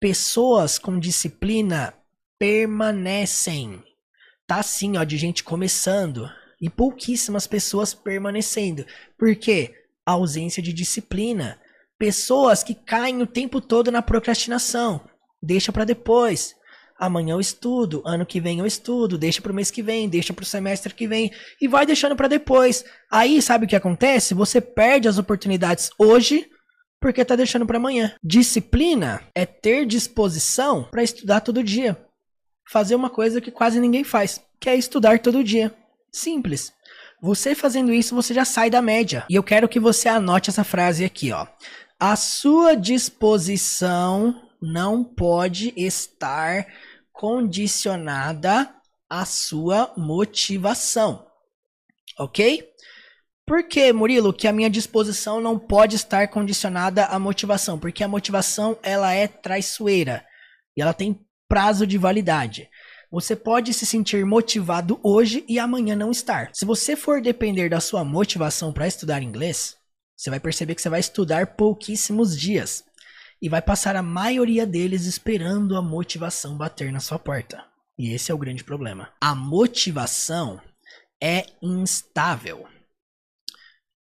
Pessoas 0.00 0.78
com 0.78 0.98
disciplina 0.98 1.94
permanecem. 2.38 3.82
Tá 4.46 4.60
assim, 4.60 4.96
ó, 4.96 5.04
de 5.04 5.16
gente 5.16 5.44
começando 5.44 6.30
e 6.60 6.70
pouquíssimas 6.70 7.46
pessoas 7.46 7.92
permanecendo. 7.92 8.86
Por 9.18 9.34
quê? 9.36 9.74
A 10.06 10.12
ausência 10.12 10.62
de 10.62 10.72
disciplina. 10.72 11.60
Pessoas 11.98 12.62
que 12.62 12.74
caem 12.74 13.20
o 13.20 13.26
tempo 13.26 13.60
todo 13.60 13.90
na 13.90 14.00
procrastinação. 14.00 15.00
Deixa 15.42 15.72
para 15.72 15.84
depois. 15.84 16.56
Amanhã 16.98 17.34
eu 17.34 17.40
estudo, 17.40 18.02
ano 18.04 18.26
que 18.26 18.40
vem 18.40 18.58
eu 18.58 18.66
estudo, 18.66 19.16
deixa 19.16 19.40
pro 19.40 19.54
mês 19.54 19.70
que 19.70 19.82
vem, 19.82 20.08
deixa 20.08 20.32
pro 20.32 20.44
semestre 20.44 20.92
que 20.92 21.06
vem 21.06 21.30
e 21.60 21.68
vai 21.68 21.86
deixando 21.86 22.16
para 22.16 22.26
depois. 22.26 22.84
Aí, 23.08 23.40
sabe 23.40 23.66
o 23.66 23.68
que 23.68 23.76
acontece? 23.76 24.34
Você 24.34 24.60
perde 24.60 25.06
as 25.06 25.16
oportunidades 25.16 25.90
hoje 25.96 26.50
porque 27.00 27.24
tá 27.24 27.36
deixando 27.36 27.66
para 27.66 27.76
amanhã. 27.76 28.12
Disciplina 28.22 29.22
é 29.32 29.46
ter 29.46 29.86
disposição 29.86 30.82
para 30.90 31.04
estudar 31.04 31.40
todo 31.40 31.62
dia. 31.62 31.96
Fazer 32.70 32.94
uma 32.94 33.08
coisa 33.08 33.40
que 33.40 33.50
quase 33.50 33.80
ninguém 33.80 34.04
faz, 34.04 34.40
que 34.60 34.68
é 34.68 34.76
estudar 34.76 35.18
todo 35.20 35.44
dia. 35.44 35.74
Simples. 36.12 36.72
Você 37.20 37.54
fazendo 37.54 37.92
isso, 37.92 38.14
você 38.14 38.32
já 38.32 38.44
sai 38.44 38.70
da 38.70 38.80
média. 38.80 39.24
E 39.28 39.34
eu 39.34 39.42
quero 39.42 39.68
que 39.68 39.80
você 39.80 40.08
anote 40.08 40.50
essa 40.50 40.62
frase 40.62 41.04
aqui, 41.04 41.32
ó. 41.32 41.46
A 41.98 42.14
sua 42.14 42.76
disposição 42.76 44.40
não 44.62 45.02
pode 45.02 45.72
estar 45.76 46.66
condicionada 47.12 48.72
à 49.10 49.24
sua 49.24 49.92
motivação. 49.96 51.26
Ok? 52.18 52.68
Por 53.44 53.66
que, 53.66 53.92
Murilo, 53.92 54.32
que 54.32 54.46
a 54.46 54.52
minha 54.52 54.68
disposição 54.68 55.40
não 55.40 55.58
pode 55.58 55.96
estar 55.96 56.28
condicionada 56.28 57.06
à 57.06 57.18
motivação? 57.18 57.78
Porque 57.78 58.04
a 58.04 58.08
motivação 58.08 58.78
ela 58.82 59.12
é 59.12 59.26
traiçoeira 59.26 60.24
e 60.76 60.82
ela 60.82 60.92
tem 60.92 61.18
prazo 61.48 61.86
de 61.86 61.96
validade. 61.96 62.68
Você 63.10 63.34
pode 63.34 63.72
se 63.72 63.86
sentir 63.86 64.24
motivado 64.26 65.00
hoje 65.02 65.44
e 65.48 65.58
amanhã 65.58 65.96
não 65.96 66.10
estar. 66.10 66.50
Se 66.52 66.66
você 66.66 66.94
for 66.94 67.22
depender 67.22 67.70
da 67.70 67.80
sua 67.80 68.04
motivação 68.04 68.70
para 68.70 68.86
estudar 68.86 69.22
inglês, 69.22 69.76
você 70.14 70.28
vai 70.28 70.38
perceber 70.38 70.74
que 70.74 70.82
você 70.82 70.90
vai 70.90 71.00
estudar 71.00 71.54
pouquíssimos 71.56 72.38
dias 72.38 72.84
e 73.40 73.48
vai 73.48 73.62
passar 73.62 73.96
a 73.96 74.02
maioria 74.02 74.66
deles 74.66 75.06
esperando 75.06 75.76
a 75.76 75.82
motivação 75.82 76.56
bater 76.56 76.92
na 76.92 77.00
sua 77.00 77.18
porta. 77.18 77.64
E 77.98 78.12
esse 78.12 78.30
é 78.30 78.34
o 78.34 78.38
grande 78.38 78.62
problema. 78.62 79.10
A 79.20 79.34
motivação 79.34 80.60
é 81.22 81.46
instável. 81.62 82.66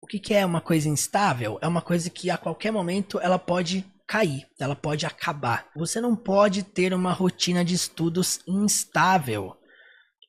O 0.01 0.05
que, 0.05 0.19
que 0.19 0.33
é 0.33 0.45
uma 0.45 0.61
coisa 0.61 0.89
instável? 0.89 1.57
É 1.61 1.67
uma 1.67 1.81
coisa 1.81 2.09
que 2.09 2.29
a 2.29 2.37
qualquer 2.37 2.71
momento 2.71 3.19
ela 3.19 3.39
pode 3.39 3.85
cair, 4.07 4.47
ela 4.57 4.75
pode 4.75 5.05
acabar. 5.05 5.69
Você 5.75 5.99
não 5.99 6.15
pode 6.15 6.63
ter 6.63 6.93
uma 6.93 7.11
rotina 7.11 7.63
de 7.63 7.75
estudos 7.75 8.39
instável. 8.47 9.57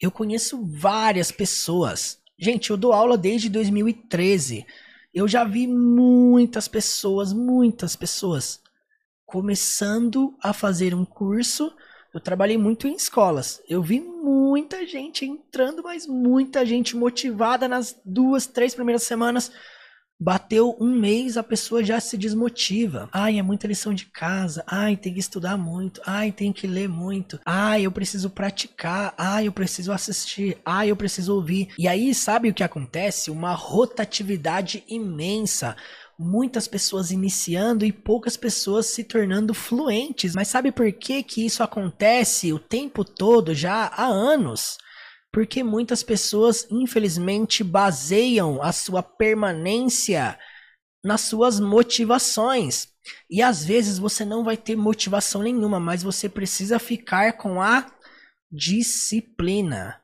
Eu 0.01 0.11
conheço 0.11 0.67
várias 0.67 1.31
pessoas. 1.31 2.19
Gente, 2.39 2.71
eu 2.71 2.77
dou 2.77 2.93
aula 2.93 3.17
desde 3.17 3.49
2013. 3.49 4.67
Eu 5.15 5.29
já 5.29 5.45
vi 5.45 5.67
muitas 5.67 6.69
pessoas, 6.69 7.33
muitas 7.33 7.97
pessoas 7.97 8.61
começando 9.25 10.37
a 10.43 10.53
fazer 10.53 10.95
um 10.95 11.05
curso. 11.05 11.73
Eu 12.13 12.21
trabalhei 12.21 12.59
muito 12.59 12.89
em 12.89 12.95
escolas. 12.95 13.63
Eu 13.69 13.83
vi 13.83 14.01
muita 14.01 14.87
gente 14.87 15.25
entrando, 15.25 15.83
mas 15.83 16.07
muita 16.07 16.65
gente 16.65 16.97
motivada 16.97 17.69
nas 17.69 18.01
duas, 18.05 18.47
três 18.47 18.75
primeiras 18.75 19.03
semanas. 19.03 19.53
Bateu 20.21 20.77
um 20.81 20.99
mês, 20.99 21.37
a 21.37 21.45
pessoa 21.45 21.85
já 21.85 22.01
se 22.01 22.17
desmotiva. 22.19 23.09
Ai, 23.13 23.39
é 23.39 23.43
muita 23.43 23.69
lição 23.69 23.95
de 23.95 24.07
casa. 24.07 24.65
Ai, 24.67 24.97
tem 24.97 25.15
que 25.15 25.21
estudar 25.21 25.57
muito. 25.57 26.01
Ai, 26.05 26.33
tem 26.33 26.53
que 26.53 26.67
ler 26.67 26.89
muito. 26.89 27.39
Ai, 27.47 27.83
eu 27.83 27.93
preciso 27.93 28.29
praticar. 28.29 29.15
Ai, 29.17 29.47
eu 29.47 29.53
preciso 29.53 29.93
assistir. 29.93 30.59
Ai, 30.65 30.91
eu 30.91 30.97
preciso 30.97 31.35
ouvir. 31.35 31.69
E 31.79 31.87
aí, 31.87 32.13
sabe 32.15 32.49
o 32.49 32.55
que 32.55 32.65
acontece? 32.65 33.31
Uma 33.31 33.53
rotatividade 33.53 34.83
imensa 34.89 35.77
muitas 36.19 36.67
pessoas 36.67 37.13
iniciando 37.13 37.85
e 37.85 37.93
poucas 37.93 38.37
pessoas 38.37 38.87
se 38.87 39.05
tornando 39.05 39.55
fluentes. 39.55 40.35
Mas 40.35 40.49
sabe 40.49 40.73
por 40.73 40.91
que, 40.91 41.23
que 41.23 41.47
isso 41.47 41.63
acontece 41.63 42.53
o 42.53 42.59
tempo 42.59 43.05
todo, 43.05 43.55
já 43.55 43.85
há 43.87 44.07
anos? 44.07 44.79
Porque 45.33 45.63
muitas 45.63 46.03
pessoas, 46.03 46.67
infelizmente, 46.71 47.63
baseiam 47.63 48.63
a 48.63 48.73
sua 48.73 49.03
permanência 49.03 50.39
nas 51.05 51.23
suas 51.23 51.61
motivações. 51.61 52.89
E 53.31 53.43
às 53.43 53.65
vezes 53.65 53.99
você 53.99 54.25
não 54.25 54.45
vai 54.45 54.57
ter 54.57 54.77
motivação 54.77 55.43
nenhuma, 55.43 55.79
mas 55.79 56.03
você 56.03 56.29
precisa 56.29 56.79
ficar 56.79 57.35
com 57.35 57.61
a 57.61 57.87
disciplina. 58.51 60.01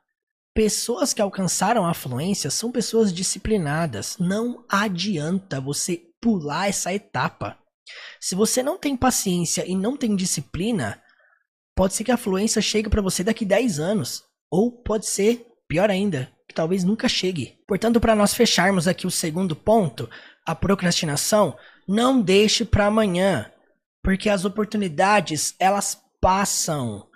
Pessoas 0.55 1.13
que 1.13 1.21
alcançaram 1.21 1.85
a 1.85 1.95
fluência 1.95 2.51
são 2.51 2.71
pessoas 2.71 3.13
disciplinadas. 3.13 4.17
Não 4.19 4.65
adianta 4.69 5.61
você 5.61 6.01
pular 6.21 6.69
essa 6.69 6.95
etapa. 6.95 7.59
Se 8.21 8.35
você 8.35 8.63
não 8.63 8.79
tem 8.79 8.97
paciência 8.97 9.69
e 9.69 9.75
não 9.75 9.97
tem 9.97 10.15
disciplina, 10.15 11.03
pode 11.77 11.95
ser 11.95 12.05
que 12.05 12.13
a 12.13 12.17
fluência 12.17 12.63
chegue 12.63 12.89
para 12.89 13.03
você 13.03 13.25
daqui 13.25 13.45
10 13.45 13.81
anos. 13.81 14.23
Ou 14.57 14.71
pode 14.71 15.07
ser, 15.07 15.45
pior 15.67 15.91
ainda, 15.91 16.31
que 16.47 16.55
talvez 16.55 16.85
nunca 16.85 17.09
chegue. 17.09 17.59
Portanto, 17.67 17.99
para 17.99 18.15
nós 18.15 18.35
fecharmos 18.35 18.87
aqui 18.87 19.05
o 19.05 19.11
segundo 19.11 19.57
ponto, 19.57 20.09
a 20.47 20.55
procrastinação, 20.55 21.57
não 21.89 22.23
deixe 22.23 22.65
para 22.65 22.87
amanhã, 22.87 23.51
porque 24.01 24.31
as 24.31 24.45
oportunidades, 24.45 25.57
elas 25.59 26.01
passam. 26.21 27.09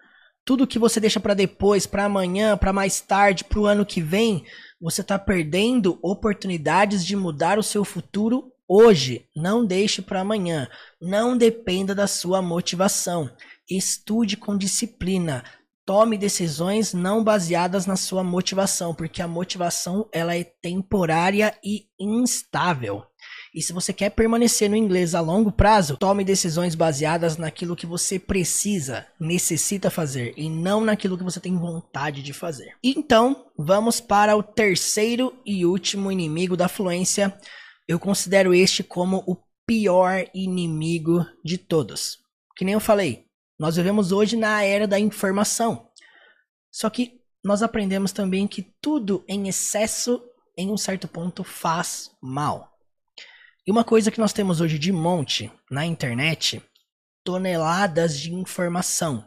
Tudo 0.45 0.66
que 0.66 0.80
você 0.80 0.99
deixa 0.99 1.21
para 1.21 1.33
depois, 1.33 1.87
para 1.87 2.07
amanhã, 2.07 2.57
para 2.57 2.73
mais 2.73 3.00
tarde, 3.00 3.45
para 3.45 3.61
o 3.61 3.66
ano 3.66 3.87
que 3.87 4.00
vem, 4.00 4.45
você 4.80 5.00
está 5.00 5.16
perdendo 5.16 5.97
oportunidades 6.02 7.07
de 7.07 7.14
mudar 7.14 7.57
o 7.57 7.62
seu 7.62 7.85
futuro 7.85 8.52
hoje. 8.66 9.26
Não 9.37 9.64
deixe 9.64 10.02
para 10.02 10.23
amanhã. 10.23 10.68
Não 11.00 11.38
dependa 11.38 11.95
da 11.95 12.09
sua 12.09 12.42
motivação. 12.42 13.30
Estude 13.71 14.37
com 14.37 14.59
disciplina. 14.59 15.45
Tome 15.88 16.18
decisões 16.18 16.92
não 16.92 17.25
baseadas 17.25 17.87
na 17.87 17.97
sua 17.97 18.23
motivação, 18.23 18.95
porque 18.95 19.23
a 19.23 19.26
motivação 19.26 20.07
ela 20.12 20.37
é 20.37 20.45
temporária 20.45 21.59
e 21.64 21.87
instável. 21.99 23.04
E 23.54 23.62
se 23.62 23.73
você 23.73 23.90
quer 23.90 24.11
permanecer 24.11 24.68
no 24.68 24.76
inglês 24.76 25.14
a 25.14 25.23
longo 25.23 25.50
prazo, 25.50 25.97
tome 25.97 26.25
decisões 26.25 26.75
baseadas 26.75 27.38
naquilo 27.38 27.75
que 27.75 27.87
você 27.87 28.18
precisa, 28.18 29.07
necessita 29.18 29.88
fazer 29.88 30.35
e 30.37 30.50
não 30.50 30.83
naquilo 30.83 31.16
que 31.16 31.25
você 31.25 31.40
tem 31.40 31.57
vontade 31.57 32.23
de 32.23 32.35
fazer. 32.35 32.76
Então, 32.85 33.47
vamos 33.57 33.99
para 33.99 34.37
o 34.37 34.42
terceiro 34.42 35.40
e 35.42 35.64
último 35.64 36.12
inimigo 36.12 36.54
da 36.54 36.68
fluência. 36.68 37.35
Eu 37.88 37.99
considero 37.99 38.52
este 38.52 38.85
como 38.85 39.25
o 39.26 39.38
pior 39.66 40.26
inimigo 40.35 41.25
de 41.42 41.57
todos. 41.57 42.18
Que 42.54 42.62
nem 42.62 42.75
eu 42.75 42.80
falei, 42.80 43.27
nós 43.59 43.77
vivemos 43.77 44.12
hoje 44.12 44.37
na 44.37 44.62
era 44.62 44.87
da 44.87 44.99
informação. 44.99 45.88
Só 46.71 46.88
que 46.88 47.21
nós 47.45 47.62
aprendemos 47.62 48.12
também 48.12 48.47
que 48.47 48.62
tudo 48.81 49.25
em 49.27 49.49
excesso, 49.49 50.23
em 50.57 50.71
um 50.71 50.77
certo 50.77 51.09
ponto, 51.09 51.43
faz 51.43 52.11
mal. 52.23 52.73
E 53.67 53.71
uma 53.71 53.85
coisa 53.85 54.11
que 54.11 54.21
nós 54.21 54.33
temos 54.33 54.61
hoje 54.61 54.79
de 54.79 54.93
monte 54.93 55.53
na 55.71 55.85
internet, 55.85 56.62
toneladas 57.25 58.19
de 58.19 58.33
informação. 58.33 59.27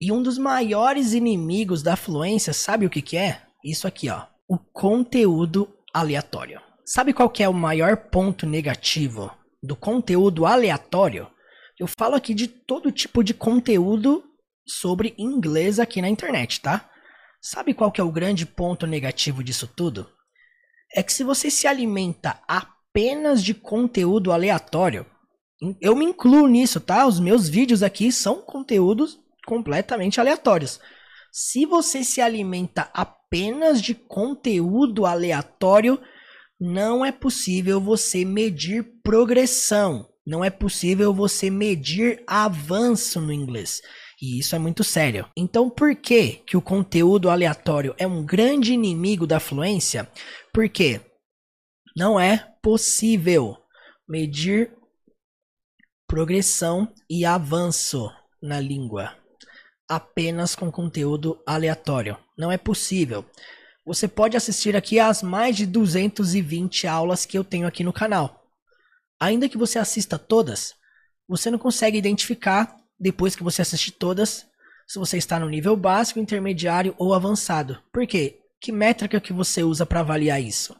E 0.00 0.10
um 0.10 0.22
dos 0.22 0.38
maiores 0.38 1.12
inimigos 1.12 1.82
da 1.82 1.96
fluência, 1.96 2.52
sabe 2.52 2.86
o 2.86 2.90
que, 2.90 3.02
que 3.02 3.16
é? 3.16 3.42
Isso 3.64 3.86
aqui, 3.86 4.08
ó. 4.08 4.26
O 4.48 4.56
conteúdo 4.58 5.68
aleatório. 5.92 6.60
Sabe 6.86 7.12
qual 7.12 7.32
é 7.38 7.48
o 7.48 7.52
maior 7.52 7.96
ponto 7.96 8.46
negativo 8.46 9.30
do 9.62 9.76
conteúdo 9.76 10.46
aleatório? 10.46 11.28
Eu 11.80 11.86
falo 11.86 12.14
aqui 12.14 12.34
de 12.34 12.46
todo 12.46 12.92
tipo 12.92 13.24
de 13.24 13.32
conteúdo 13.32 14.22
sobre 14.68 15.14
inglês 15.16 15.78
aqui 15.80 16.02
na 16.02 16.10
internet, 16.10 16.60
tá? 16.60 16.90
Sabe 17.40 17.72
qual 17.72 17.90
que 17.90 18.02
é 18.02 18.04
o 18.04 18.12
grande 18.12 18.44
ponto 18.44 18.86
negativo 18.86 19.42
disso 19.42 19.66
tudo? 19.66 20.06
É 20.94 21.02
que 21.02 21.10
se 21.10 21.24
você 21.24 21.50
se 21.50 21.66
alimenta 21.66 22.38
apenas 22.46 23.42
de 23.42 23.54
conteúdo 23.54 24.30
aleatório, 24.30 25.06
eu 25.80 25.96
me 25.96 26.04
incluo 26.04 26.46
nisso, 26.46 26.80
tá? 26.80 27.06
Os 27.06 27.18
meus 27.18 27.48
vídeos 27.48 27.82
aqui 27.82 28.12
são 28.12 28.42
conteúdos 28.42 29.18
completamente 29.46 30.20
aleatórios. 30.20 30.78
Se 31.32 31.64
você 31.64 32.04
se 32.04 32.20
alimenta 32.20 32.90
apenas 32.92 33.80
de 33.80 33.94
conteúdo 33.94 35.06
aleatório, 35.06 35.98
não 36.60 37.02
é 37.02 37.10
possível 37.10 37.80
você 37.80 38.22
medir 38.22 39.00
progressão, 39.02 40.06
não 40.30 40.44
é 40.44 40.48
possível 40.48 41.12
você 41.12 41.50
medir 41.50 42.22
avanço 42.24 43.20
no 43.20 43.32
inglês. 43.32 43.82
E 44.22 44.38
isso 44.38 44.54
é 44.54 44.60
muito 44.60 44.84
sério. 44.84 45.28
Então, 45.36 45.68
por 45.68 45.96
que, 45.96 46.34
que 46.46 46.56
o 46.56 46.62
conteúdo 46.62 47.28
aleatório 47.28 47.96
é 47.98 48.06
um 48.06 48.24
grande 48.24 48.72
inimigo 48.72 49.26
da 49.26 49.40
fluência? 49.40 50.08
Porque 50.54 51.00
não 51.96 52.20
é 52.20 52.46
possível 52.62 53.56
medir 54.08 54.72
progressão 56.06 56.86
e 57.10 57.24
avanço 57.24 58.08
na 58.40 58.60
língua 58.60 59.16
apenas 59.88 60.54
com 60.54 60.70
conteúdo 60.70 61.42
aleatório. 61.44 62.16
Não 62.38 62.52
é 62.52 62.56
possível. 62.56 63.24
Você 63.84 64.06
pode 64.06 64.36
assistir 64.36 64.76
aqui 64.76 65.00
às 65.00 65.24
mais 65.24 65.56
de 65.56 65.66
220 65.66 66.86
aulas 66.86 67.26
que 67.26 67.36
eu 67.36 67.42
tenho 67.42 67.66
aqui 67.66 67.82
no 67.82 67.92
canal. 67.92 68.39
Ainda 69.20 69.48
que 69.48 69.58
você 69.58 69.78
assista 69.78 70.18
todas, 70.18 70.74
você 71.28 71.50
não 71.50 71.58
consegue 71.58 71.98
identificar, 71.98 72.74
depois 72.98 73.36
que 73.36 73.42
você 73.42 73.60
assistir 73.60 73.92
todas, 73.92 74.46
se 74.88 74.98
você 74.98 75.18
está 75.18 75.38
no 75.38 75.48
nível 75.48 75.76
básico, 75.76 76.18
intermediário 76.18 76.94
ou 76.98 77.14
avançado. 77.14 77.78
Por 77.92 78.06
quê? 78.06 78.40
Que 78.58 78.72
métrica 78.72 79.20
que 79.20 79.32
você 79.32 79.62
usa 79.62 79.84
para 79.84 80.00
avaliar 80.00 80.42
isso? 80.42 80.74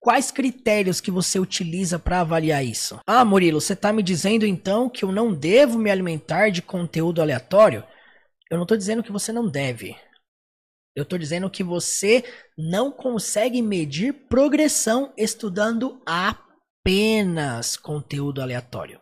Quais 0.00 0.30
critérios 0.30 1.00
que 1.00 1.10
você 1.10 1.38
utiliza 1.38 1.98
para 1.98 2.20
avaliar 2.20 2.64
isso? 2.64 2.98
Ah, 3.06 3.24
Murilo, 3.24 3.60
você 3.60 3.72
está 3.72 3.92
me 3.92 4.02
dizendo 4.02 4.46
então 4.46 4.88
que 4.88 5.04
eu 5.04 5.12
não 5.12 5.32
devo 5.34 5.78
me 5.78 5.90
alimentar 5.90 6.50
de 6.50 6.62
conteúdo 6.62 7.20
aleatório? 7.20 7.84
Eu 8.50 8.56
não 8.56 8.64
estou 8.64 8.76
dizendo 8.76 9.02
que 9.02 9.12
você 9.12 9.32
não 9.32 9.48
deve. 9.48 9.96
Eu 10.94 11.04
estou 11.04 11.18
dizendo 11.18 11.48
que 11.48 11.62
você 11.62 12.24
não 12.56 12.90
consegue 12.90 13.62
medir 13.62 14.12
progressão 14.28 15.12
estudando 15.16 16.02
apenas 16.82 17.76
conteúdo 17.76 18.42
aleatório. 18.42 19.00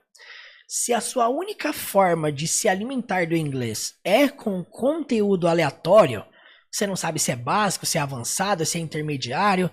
Se 0.68 0.92
a 0.92 1.00
sua 1.00 1.28
única 1.28 1.72
forma 1.72 2.30
de 2.30 2.46
se 2.46 2.68
alimentar 2.68 3.26
do 3.26 3.34
inglês 3.34 3.94
é 4.04 4.28
com 4.28 4.62
conteúdo 4.62 5.49
aleatório, 5.49 6.25
você 6.70 6.87
não 6.87 6.94
sabe 6.94 7.18
se 7.18 7.32
é 7.32 7.37
básico, 7.37 7.87
se 7.87 7.99
é 7.99 8.00
avançado, 8.00 8.64
se 8.64 8.78
é 8.78 8.80
intermediário, 8.80 9.70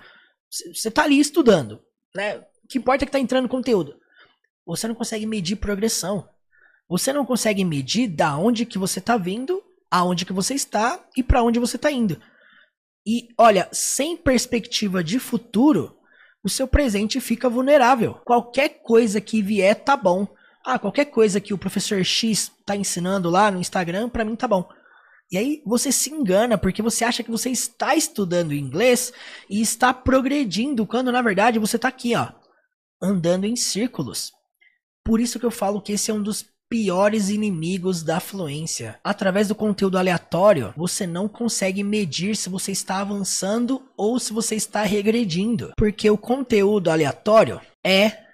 você 0.49 0.87
está 0.87 1.03
ali 1.03 1.19
estudando, 1.19 1.79
né? 2.15 2.37
O 2.63 2.67
que 2.67 2.79
importa 2.79 3.03
é 3.03 3.05
que 3.05 3.09
está 3.09 3.19
entrando 3.19 3.47
conteúdo. 3.47 3.99
Você 4.65 4.87
não 4.87 4.95
consegue 4.95 5.25
medir 5.25 5.57
progressão. 5.57 6.27
Você 6.89 7.13
não 7.13 7.25
consegue 7.25 7.63
medir 7.63 8.07
da 8.07 8.37
onde 8.37 8.65
que 8.65 8.77
você 8.77 8.99
está 8.99 9.17
vindo 9.17 9.61
aonde 9.91 10.25
que 10.25 10.33
você 10.33 10.53
está 10.53 11.05
e 11.15 11.21
para 11.21 11.43
onde 11.43 11.59
você 11.59 11.75
está 11.75 11.91
indo. 11.91 12.21
E 13.05 13.29
olha, 13.37 13.69
sem 13.71 14.17
perspectiva 14.17 15.03
de 15.03 15.19
futuro, 15.19 15.96
o 16.47 16.49
seu 16.49 16.65
presente 16.65 17.19
fica 17.19 17.49
vulnerável. 17.49 18.15
Qualquer 18.25 18.81
coisa 18.81 19.19
que 19.19 19.41
vier 19.41 19.75
tá 19.75 19.97
bom. 19.97 20.25
Ah, 20.65 20.79
qualquer 20.79 21.05
coisa 21.05 21.41
que 21.41 21.53
o 21.53 21.57
professor 21.57 22.03
X 22.03 22.49
tá 22.65 22.73
ensinando 22.73 23.29
lá 23.29 23.51
no 23.51 23.59
Instagram, 23.59 24.07
para 24.07 24.23
mim 24.23 24.35
tá 24.35 24.47
bom. 24.47 24.67
E 25.29 25.37
aí 25.37 25.61
você 25.65 25.91
se 25.91 26.09
engana 26.09 26.57
porque 26.57 26.81
você 26.81 27.03
acha 27.03 27.21
que 27.21 27.29
você 27.29 27.49
está 27.49 27.95
estudando 27.95 28.53
inglês 28.53 29.11
e 29.49 29.61
está 29.61 29.93
progredindo, 29.93 30.87
quando 30.87 31.11
na 31.11 31.21
verdade 31.21 31.59
você 31.59 31.77
tá 31.77 31.89
aqui, 31.89 32.15
ó, 32.15 32.29
andando 33.01 33.45
em 33.45 33.57
círculos. 33.57 34.31
Por 35.03 35.19
isso 35.19 35.39
que 35.39 35.45
eu 35.45 35.51
falo 35.51 35.81
que 35.81 35.91
esse 35.91 36.09
é 36.09 36.13
um 36.13 36.23
dos 36.23 36.45
piores 36.69 37.29
inimigos 37.29 38.03
da 38.03 38.19
fluência. 38.19 38.99
Através 39.03 39.47
do 39.47 39.55
conteúdo 39.55 39.97
aleatório, 39.97 40.73
você 40.75 41.07
não 41.07 41.27
consegue 41.27 41.83
medir 41.83 42.35
se 42.35 42.49
você 42.49 42.71
está 42.71 42.99
avançando 42.99 43.89
ou 43.95 44.19
se 44.19 44.33
você 44.33 44.55
está 44.55 44.83
regredindo, 44.83 45.71
porque 45.77 46.09
o 46.09 46.17
conteúdo 46.17 46.89
aleatório 46.89 47.61
é 47.85 48.25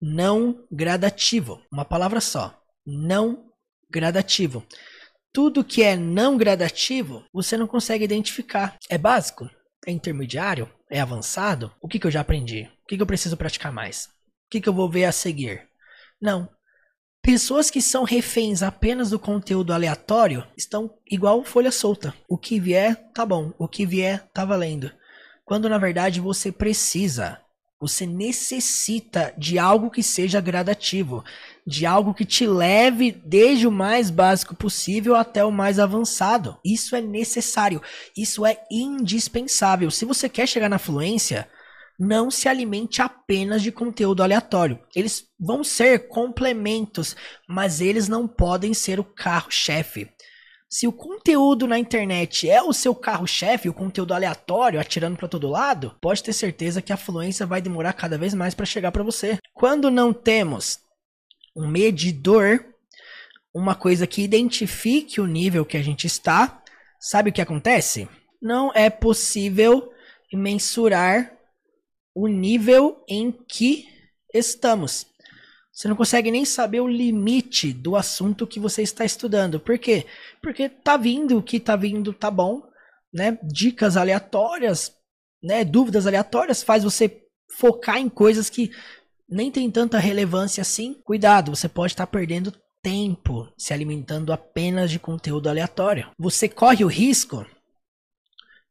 não 0.00 0.64
gradativo. 0.70 1.60
Uma 1.70 1.84
palavra 1.84 2.20
só, 2.20 2.58
não 2.86 3.50
gradativo. 3.90 4.64
Tudo 5.32 5.64
que 5.64 5.82
é 5.82 5.96
não 5.96 6.36
gradativo, 6.36 7.24
você 7.32 7.56
não 7.56 7.66
consegue 7.66 8.04
identificar. 8.04 8.76
É 8.88 8.98
básico? 8.98 9.48
É 9.86 9.90
intermediário? 9.90 10.68
É 10.90 11.00
avançado? 11.00 11.72
O 11.80 11.88
que, 11.88 11.98
que 11.98 12.06
eu 12.06 12.10
já 12.10 12.20
aprendi? 12.20 12.68
O 12.82 12.86
que, 12.88 12.96
que 12.96 13.02
eu 13.02 13.06
preciso 13.06 13.36
praticar 13.36 13.72
mais? 13.72 14.06
O 14.06 14.50
que, 14.50 14.60
que 14.60 14.68
eu 14.68 14.74
vou 14.74 14.90
ver 14.90 15.04
a 15.04 15.12
seguir? 15.12 15.68
Não, 16.20 16.48
Pessoas 17.22 17.70
que 17.70 17.82
são 17.82 18.02
reféns 18.02 18.62
apenas 18.62 19.10
do 19.10 19.18
conteúdo 19.18 19.74
aleatório 19.74 20.46
estão 20.56 20.90
igual 21.08 21.44
folha 21.44 21.70
solta. 21.70 22.14
O 22.26 22.38
que 22.38 22.58
vier, 22.58 22.96
tá 23.12 23.26
bom. 23.26 23.52
O 23.58 23.68
que 23.68 23.84
vier, 23.84 24.26
tá 24.32 24.44
valendo. 24.44 24.90
Quando 25.44 25.68
na 25.68 25.76
verdade 25.76 26.18
você 26.18 26.50
precisa, 26.50 27.38
você 27.78 28.06
necessita 28.06 29.34
de 29.36 29.58
algo 29.58 29.90
que 29.90 30.02
seja 30.02 30.40
gradativo, 30.40 31.22
de 31.66 31.84
algo 31.84 32.14
que 32.14 32.24
te 32.24 32.46
leve 32.46 33.12
desde 33.12 33.66
o 33.66 33.72
mais 33.72 34.10
básico 34.10 34.54
possível 34.54 35.14
até 35.14 35.44
o 35.44 35.52
mais 35.52 35.78
avançado. 35.78 36.56
Isso 36.64 36.96
é 36.96 37.02
necessário, 37.02 37.82
isso 38.16 38.46
é 38.46 38.58
indispensável. 38.70 39.90
Se 39.90 40.06
você 40.06 40.28
quer 40.28 40.46
chegar 40.46 40.70
na 40.70 40.78
fluência, 40.78 41.48
não 42.00 42.30
se 42.30 42.48
alimente 42.48 43.02
apenas 43.02 43.60
de 43.60 43.70
conteúdo 43.70 44.22
aleatório. 44.22 44.80
Eles 44.96 45.26
vão 45.38 45.62
ser 45.62 46.08
complementos, 46.08 47.14
mas 47.46 47.82
eles 47.82 48.08
não 48.08 48.26
podem 48.26 48.72
ser 48.72 48.98
o 48.98 49.04
carro-chefe. 49.04 50.10
Se 50.66 50.86
o 50.86 50.92
conteúdo 50.92 51.66
na 51.66 51.78
internet 51.78 52.48
é 52.48 52.62
o 52.62 52.72
seu 52.72 52.94
carro-chefe, 52.94 53.68
o 53.68 53.74
conteúdo 53.74 54.14
aleatório 54.14 54.80
atirando 54.80 55.18
para 55.18 55.28
todo 55.28 55.50
lado, 55.50 55.94
pode 56.00 56.22
ter 56.22 56.32
certeza 56.32 56.80
que 56.80 56.92
a 56.92 56.96
fluência 56.96 57.44
vai 57.44 57.60
demorar 57.60 57.92
cada 57.92 58.16
vez 58.16 58.32
mais 58.32 58.54
para 58.54 58.64
chegar 58.64 58.92
para 58.92 59.02
você. 59.02 59.36
Quando 59.52 59.90
não 59.90 60.10
temos 60.10 60.78
um 61.54 61.66
medidor, 61.66 62.64
uma 63.52 63.74
coisa 63.74 64.06
que 64.06 64.22
identifique 64.22 65.20
o 65.20 65.26
nível 65.26 65.66
que 65.66 65.76
a 65.76 65.82
gente 65.82 66.06
está, 66.06 66.62
sabe 66.98 67.28
o 67.28 67.32
que 67.32 67.42
acontece? 67.42 68.08
Não 68.40 68.72
é 68.74 68.88
possível 68.88 69.92
mensurar 70.32 71.39
o 72.14 72.26
nível 72.26 73.04
em 73.08 73.30
que 73.30 73.86
estamos. 74.32 75.06
Você 75.72 75.88
não 75.88 75.96
consegue 75.96 76.30
nem 76.30 76.44
saber 76.44 76.80
o 76.80 76.88
limite 76.88 77.72
do 77.72 77.96
assunto 77.96 78.46
que 78.46 78.60
você 78.60 78.82
está 78.82 79.04
estudando. 79.04 79.58
Por 79.58 79.78
quê? 79.78 80.06
Porque 80.42 80.68
tá 80.68 80.96
vindo 80.96 81.38
o 81.38 81.42
que 81.42 81.58
tá 81.58 81.76
vindo, 81.76 82.12
tá 82.12 82.30
bom, 82.30 82.62
né? 83.12 83.38
Dicas 83.42 83.96
aleatórias, 83.96 84.92
né? 85.42 85.64
Dúvidas 85.64 86.06
aleatórias 86.06 86.62
faz 86.62 86.84
você 86.84 87.22
focar 87.58 87.98
em 87.98 88.08
coisas 88.08 88.50
que 88.50 88.70
nem 89.28 89.50
tem 89.50 89.70
tanta 89.70 89.98
relevância 89.98 90.60
assim. 90.60 90.94
Cuidado, 91.04 91.54
você 91.54 91.68
pode 91.68 91.92
estar 91.92 92.06
tá 92.06 92.12
perdendo 92.12 92.52
tempo 92.82 93.48
se 93.56 93.72
alimentando 93.72 94.32
apenas 94.32 94.90
de 94.90 94.98
conteúdo 94.98 95.48
aleatório. 95.48 96.10
Você 96.18 96.48
corre 96.48 96.84
o 96.84 96.88
risco 96.88 97.46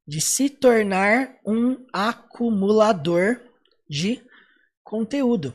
de 0.09 0.19
se 0.19 0.49
tornar 0.49 1.37
um 1.45 1.85
acumulador 1.93 3.39
de 3.87 4.19
conteúdo. 4.83 5.53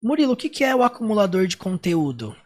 Murilo, 0.00 0.34
o 0.34 0.36
que 0.36 0.62
é 0.62 0.72
o 0.72 0.84
acumulador 0.84 1.48
de 1.48 1.56
conteúdo? 1.56 2.36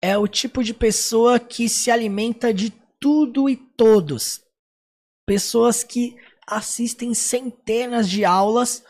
É 0.00 0.16
o 0.16 0.26
tipo 0.26 0.64
de 0.64 0.72
pessoa 0.72 1.38
que 1.38 1.68
se 1.68 1.90
alimenta 1.90 2.54
de 2.54 2.70
tudo 2.98 3.50
e 3.50 3.56
todos. 3.56 4.40
Pessoas 5.26 5.84
que 5.84 6.16
assistem 6.46 7.12
centenas 7.12 8.08
de 8.08 8.24
aulas, 8.24 8.82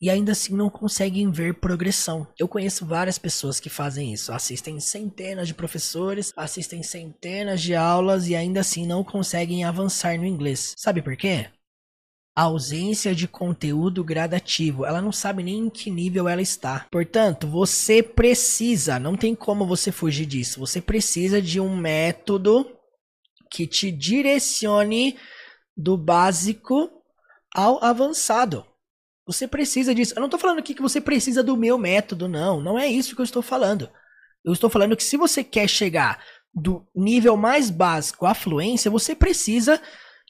e 0.00 0.08
ainda 0.08 0.32
assim 0.32 0.54
não 0.54 0.70
conseguem 0.70 1.30
ver 1.30 1.54
progressão. 1.54 2.26
Eu 2.38 2.46
conheço 2.46 2.86
várias 2.86 3.18
pessoas 3.18 3.58
que 3.58 3.68
fazem 3.68 4.12
isso, 4.12 4.32
assistem 4.32 4.78
centenas 4.78 5.48
de 5.48 5.54
professores, 5.54 6.32
assistem 6.36 6.82
centenas 6.82 7.60
de 7.60 7.74
aulas 7.74 8.28
e 8.28 8.36
ainda 8.36 8.60
assim 8.60 8.86
não 8.86 9.02
conseguem 9.02 9.64
avançar 9.64 10.16
no 10.16 10.24
inglês. 10.24 10.74
Sabe 10.76 11.02
por 11.02 11.16
quê? 11.16 11.48
A 12.36 12.42
ausência 12.42 13.12
de 13.12 13.26
conteúdo 13.26 14.04
gradativo. 14.04 14.86
Ela 14.86 15.02
não 15.02 15.10
sabe 15.10 15.42
nem 15.42 15.58
em 15.58 15.70
que 15.70 15.90
nível 15.90 16.28
ela 16.28 16.40
está. 16.40 16.86
Portanto, 16.92 17.48
você 17.48 18.00
precisa, 18.00 19.00
não 19.00 19.16
tem 19.16 19.34
como 19.34 19.66
você 19.66 19.90
fugir 19.90 20.26
disso. 20.26 20.60
Você 20.60 20.80
precisa 20.80 21.42
de 21.42 21.58
um 21.58 21.76
método 21.76 22.64
que 23.50 23.66
te 23.66 23.90
direcione 23.90 25.18
do 25.76 25.96
básico 25.96 26.88
ao 27.52 27.82
avançado. 27.82 28.64
Você 29.28 29.46
precisa 29.46 29.94
disso. 29.94 30.14
Eu 30.16 30.20
não 30.20 30.26
estou 30.26 30.40
falando 30.40 30.60
aqui 30.60 30.72
que 30.72 30.80
você 30.80 31.02
precisa 31.02 31.42
do 31.42 31.54
meu 31.54 31.76
método, 31.76 32.26
não. 32.26 32.62
Não 32.62 32.78
é 32.78 32.88
isso 32.88 33.14
que 33.14 33.20
eu 33.20 33.24
estou 33.24 33.42
falando. 33.42 33.90
Eu 34.42 34.54
estou 34.54 34.70
falando 34.70 34.96
que 34.96 35.04
se 35.04 35.18
você 35.18 35.44
quer 35.44 35.68
chegar 35.68 36.18
do 36.54 36.82
nível 36.96 37.36
mais 37.36 37.68
básico 37.68 38.24
à 38.24 38.32
fluência, 38.32 38.90
você 38.90 39.14
precisa 39.14 39.78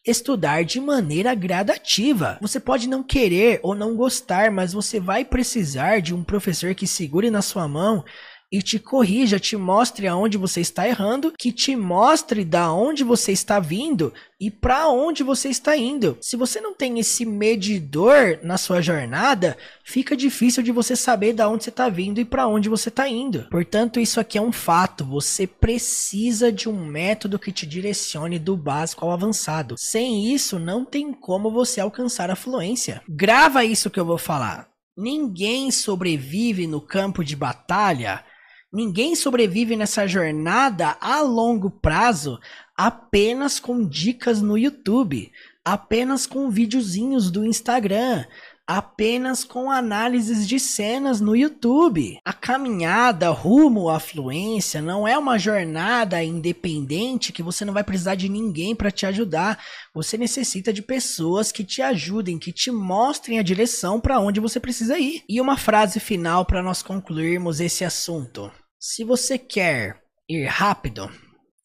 estudar 0.05 0.65
de 0.65 0.81
maneira 0.81 1.33
gradativa. 1.33 2.39
Você 2.41 2.59
pode 2.59 2.89
não 2.89 3.05
querer 3.05 3.61
ou 3.63 3.73
não 3.73 3.95
gostar, 3.95 4.51
mas 4.51 4.73
você 4.73 4.99
vai 4.99 5.25
precisar 5.25 6.01
de 6.01 6.13
um 6.13 6.25
professor 6.25 6.75
que 6.75 6.87
segure 6.87 7.31
na 7.31 7.41
sua 7.41 7.69
mão 7.69 8.05
e 8.51 8.63
te 8.63 8.79
corrija, 8.79 9.39
te 9.39 9.57
mostre 9.57 10.07
aonde 10.07 10.39
você 10.39 10.61
está 10.61 10.89
errando, 10.89 11.33
que 11.39 11.53
te 11.53 11.77
mostre 11.77 12.45
da 12.45 12.73
onde 12.73 13.05
você 13.05 13.33
está 13.33 13.61
vindo 13.61 14.13
e 14.41 14.51
para 14.51 14.89
onde 14.89 15.23
você 15.23 15.49
está 15.49 15.77
indo. 15.77 16.17
Se 16.21 16.37
você 16.37 16.61
não 16.61 16.75
tem 16.75 16.99
esse 16.99 17.27
medidor 17.27 18.39
na 18.43 18.57
sua 18.57 18.81
jornada, 18.81 19.57
fica 19.85 20.17
difícil 20.17 20.63
de 20.63 20.73
você 20.73 20.97
saber 20.97 21.33
da 21.35 21.49
onde 21.49 21.65
você 21.65 21.71
está 21.71 21.89
vindo 21.89 22.21
e 22.21 22.25
para 22.25 22.47
onde 22.47 22.69
você 22.69 22.89
está 22.89 23.09
indo. 23.09 23.47
Portanto, 23.51 24.01
isso 24.01 24.19
aqui 24.21 24.39
é 24.39 24.43
um 24.43 24.53
fato. 24.53 25.05
Você 25.05 25.47
precisa 25.47 26.51
de 26.51 26.69
um 26.69 26.87
método 26.87 27.39
que 27.39 27.53
te 27.53 27.67
direcione 27.67 28.39
do 28.39 28.57
básico 28.57 29.05
ao 29.05 29.13
avançado. 29.13 29.75
Sem 29.77 30.33
isso, 30.33 30.59
não 30.59 30.85
tem 30.85 31.13
como 31.13 31.51
você 31.51 31.81
alcançar 31.81 32.31
a 32.31 32.37
fluência. 32.37 33.03
Grava 33.09 33.65
isso 33.65 33.91
que 33.91 34.01
eu 34.01 34.05
vou 34.05 34.19
falar. 34.19 34.69
Ninguém 34.97 35.71
sobrevive 35.71 36.67
no 36.67 36.81
campo 36.81 37.23
de 37.25 37.37
batalha 37.37 38.25
Ninguém 38.71 39.17
sobrevive 39.17 39.75
nessa 39.77 40.07
jornada 40.07 40.97
a 41.01 41.23
longo 41.23 41.71
prazo 41.71 42.39
apenas 42.77 43.59
com 43.59 43.83
dicas 43.87 44.43
no 44.43 44.59
YouTube, 44.59 45.33
apenas 45.65 46.27
com 46.27 46.51
videozinhos 46.51 47.31
do 47.31 47.47
Instagram, 47.47 48.27
apenas 48.69 49.45
com 49.45 49.71
análises 49.71 50.47
de 50.47 50.61
cenas 50.61 51.23
no 51.23 51.35
YouTube. 51.35 52.21
A 52.23 52.35
caminhada 52.35 53.31
rumo 53.31 53.89
à 53.89 53.99
fluência 53.99 54.83
não 54.83 55.09
é 55.09 55.17
uma 55.17 55.39
jornada 55.39 56.23
independente 56.23 57.33
que 57.33 57.43
você 57.43 57.65
não 57.65 57.73
vai 57.73 57.83
precisar 57.83 58.15
de 58.15 58.29
ninguém 58.29 58.77
para 58.77 58.91
te 58.91 59.07
ajudar. 59.07 59.59
Você 59.95 60.19
necessita 60.19 60.71
de 60.71 60.83
pessoas 60.83 61.51
que 61.51 61.65
te 61.65 61.81
ajudem, 61.81 62.39
que 62.39 62.53
te 62.53 62.71
mostrem 62.71 63.39
a 63.39 63.43
direção 63.43 63.99
para 63.99 64.21
onde 64.21 64.39
você 64.39 64.61
precisa 64.61 64.99
ir. 64.99 65.25
E 65.27 65.41
uma 65.41 65.57
frase 65.57 65.99
final 65.99 66.45
para 66.45 66.63
nós 66.63 66.83
concluirmos 66.83 67.61
esse 67.61 67.87
assunto. 67.87 68.53
Se 68.79 69.03
você 69.03 69.39
quer 69.39 70.03
ir 70.29 70.45
rápido, 70.45 71.11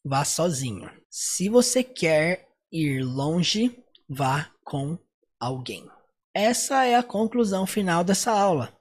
vá 0.02 0.24
sozinho. 0.24 0.90
Se 1.10 1.50
você 1.50 1.84
quer 1.84 2.48
ir 2.72 3.04
longe, 3.04 3.76
vá 4.08 4.48
com 4.64 4.98
alguém. 5.38 5.93
Essa 6.34 6.84
é 6.84 6.96
a 6.96 7.02
conclusão 7.02 7.64
final 7.64 8.02
dessa 8.02 8.32
aula. 8.32 8.72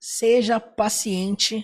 Seja 0.00 0.58
paciente, 0.58 1.62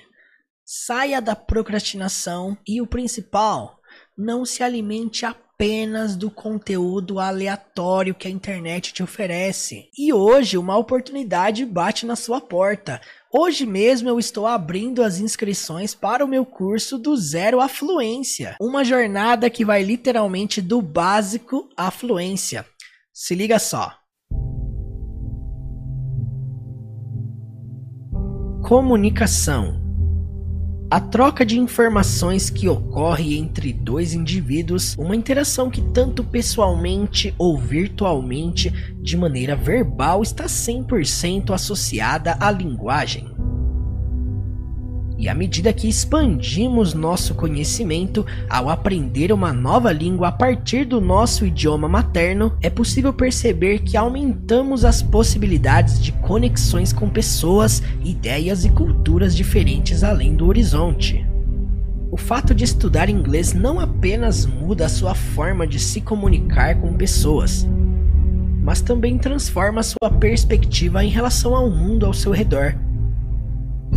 saia 0.62 1.22
da 1.22 1.34
procrastinação 1.34 2.54
e 2.68 2.82
o 2.82 2.86
principal, 2.86 3.80
não 4.16 4.44
se 4.44 4.62
alimente 4.62 5.24
apenas 5.24 6.16
do 6.16 6.30
conteúdo 6.30 7.18
aleatório 7.18 8.14
que 8.14 8.28
a 8.28 8.30
internet 8.30 8.92
te 8.92 9.02
oferece. 9.02 9.88
E 9.96 10.12
hoje 10.12 10.58
uma 10.58 10.76
oportunidade 10.76 11.64
bate 11.64 12.04
na 12.04 12.14
sua 12.14 12.42
porta. 12.42 13.00
Hoje 13.32 13.64
mesmo 13.64 14.06
eu 14.06 14.18
estou 14.18 14.46
abrindo 14.46 15.02
as 15.02 15.18
inscrições 15.18 15.94
para 15.94 16.22
o 16.22 16.28
meu 16.28 16.44
curso 16.44 16.98
do 16.98 17.16
Zero 17.16 17.58
à 17.58 17.68
Fluência, 17.68 18.54
uma 18.60 18.84
jornada 18.84 19.48
que 19.48 19.64
vai 19.64 19.82
literalmente 19.82 20.60
do 20.60 20.82
básico 20.82 21.70
à 21.74 21.90
fluência. 21.90 22.66
Se 23.14 23.34
liga 23.34 23.58
só. 23.58 23.98
Comunicação. 28.68 29.80
A 30.90 31.00
troca 31.00 31.42
de 31.42 31.58
informações 31.58 32.50
que 32.50 32.68
ocorre 32.68 33.34
entre 33.34 33.72
dois 33.72 34.12
indivíduos, 34.12 34.94
uma 34.98 35.16
interação 35.16 35.70
que 35.70 35.80
tanto 35.80 36.22
pessoalmente 36.22 37.34
ou 37.38 37.56
virtualmente, 37.56 38.70
de 39.00 39.16
maneira 39.16 39.56
verbal, 39.56 40.22
está 40.22 40.44
100% 40.44 41.54
associada 41.54 42.36
à 42.38 42.50
linguagem. 42.50 43.37
E 45.18 45.28
à 45.28 45.34
medida 45.34 45.72
que 45.72 45.88
expandimos 45.88 46.94
nosso 46.94 47.34
conhecimento 47.34 48.24
ao 48.48 48.68
aprender 48.68 49.32
uma 49.32 49.52
nova 49.52 49.90
língua 49.90 50.28
a 50.28 50.32
partir 50.32 50.84
do 50.84 51.00
nosso 51.00 51.44
idioma 51.44 51.88
materno, 51.88 52.56
é 52.62 52.70
possível 52.70 53.12
perceber 53.12 53.80
que 53.80 53.96
aumentamos 53.96 54.84
as 54.84 55.02
possibilidades 55.02 56.00
de 56.00 56.12
conexões 56.12 56.92
com 56.92 57.10
pessoas, 57.10 57.82
ideias 58.04 58.64
e 58.64 58.70
culturas 58.70 59.34
diferentes 59.34 60.04
além 60.04 60.36
do 60.36 60.46
horizonte. 60.46 61.26
O 62.12 62.16
fato 62.16 62.54
de 62.54 62.62
estudar 62.62 63.10
inglês 63.10 63.52
não 63.52 63.80
apenas 63.80 64.46
muda 64.46 64.86
a 64.86 64.88
sua 64.88 65.16
forma 65.16 65.66
de 65.66 65.80
se 65.80 66.00
comunicar 66.00 66.80
com 66.80 66.94
pessoas, 66.94 67.66
mas 68.62 68.80
também 68.80 69.18
transforma 69.18 69.82
sua 69.82 70.10
perspectiva 70.20 71.04
em 71.04 71.08
relação 71.08 71.56
ao 71.56 71.68
mundo 71.68 72.06
ao 72.06 72.14
seu 72.14 72.30
redor 72.30 72.76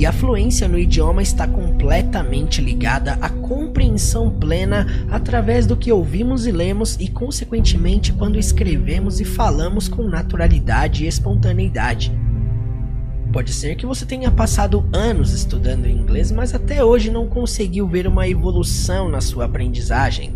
e 0.02 0.06
a 0.08 0.12
fluência 0.12 0.68
no 0.68 0.80
idioma 0.80 1.22
está 1.22 1.48
completamente 1.48 2.60
ligada 2.60 3.20
à 3.22 3.30
compreensão 3.30 4.32
plena 4.32 4.88
através 5.12 5.68
do 5.68 5.78
que 5.78 5.92
ouvimos 5.92 6.48
e 6.48 6.52
lemos 6.52 6.98
e, 7.00 7.08
consequentemente, 7.08 8.12
quando 8.12 8.40
escrevemos 8.40 9.22
e 9.22 9.26
falamos 9.26 9.88
com 9.88 10.02
naturalidade 10.02 11.04
e 11.04 11.08
espontaneidade. 11.08 12.12
Pode 13.32 13.54
ser 13.54 13.76
que 13.76 13.86
você 13.86 14.04
tenha 14.04 14.32
passado 14.32 14.84
anos 14.92 15.34
estudando 15.34 15.88
inglês, 15.88 16.32
mas 16.32 16.56
até 16.56 16.84
hoje 16.84 17.12
não 17.12 17.28
conseguiu 17.28 17.88
ver 17.88 18.08
uma 18.08 18.28
evolução 18.28 19.08
na 19.08 19.22
sua 19.22 19.46
aprendizagem. 19.46 20.34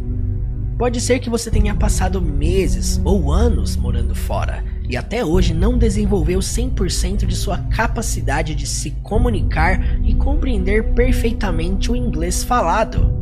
Pode 0.77 1.01
ser 1.01 1.17
que 1.17 1.29
você 1.29 1.49
tenha 1.49 1.73
passado 1.73 2.21
meses 2.21 3.01
ou 3.03 3.33
anos 3.33 3.75
morando 3.75 4.13
fora 4.13 4.74
e 4.89 4.95
até 4.95 5.25
hoje 5.25 5.53
não 5.53 5.77
desenvolveu 5.77 6.39
100% 6.39 7.25
de 7.25 7.35
sua 7.35 7.57
capacidade 7.57 8.53
de 8.53 8.67
se 8.67 8.91
comunicar 9.03 9.99
e 10.03 10.13
compreender 10.13 10.93
perfeitamente 10.93 11.91
o 11.91 11.95
inglês 11.95 12.43
falado. 12.43 13.13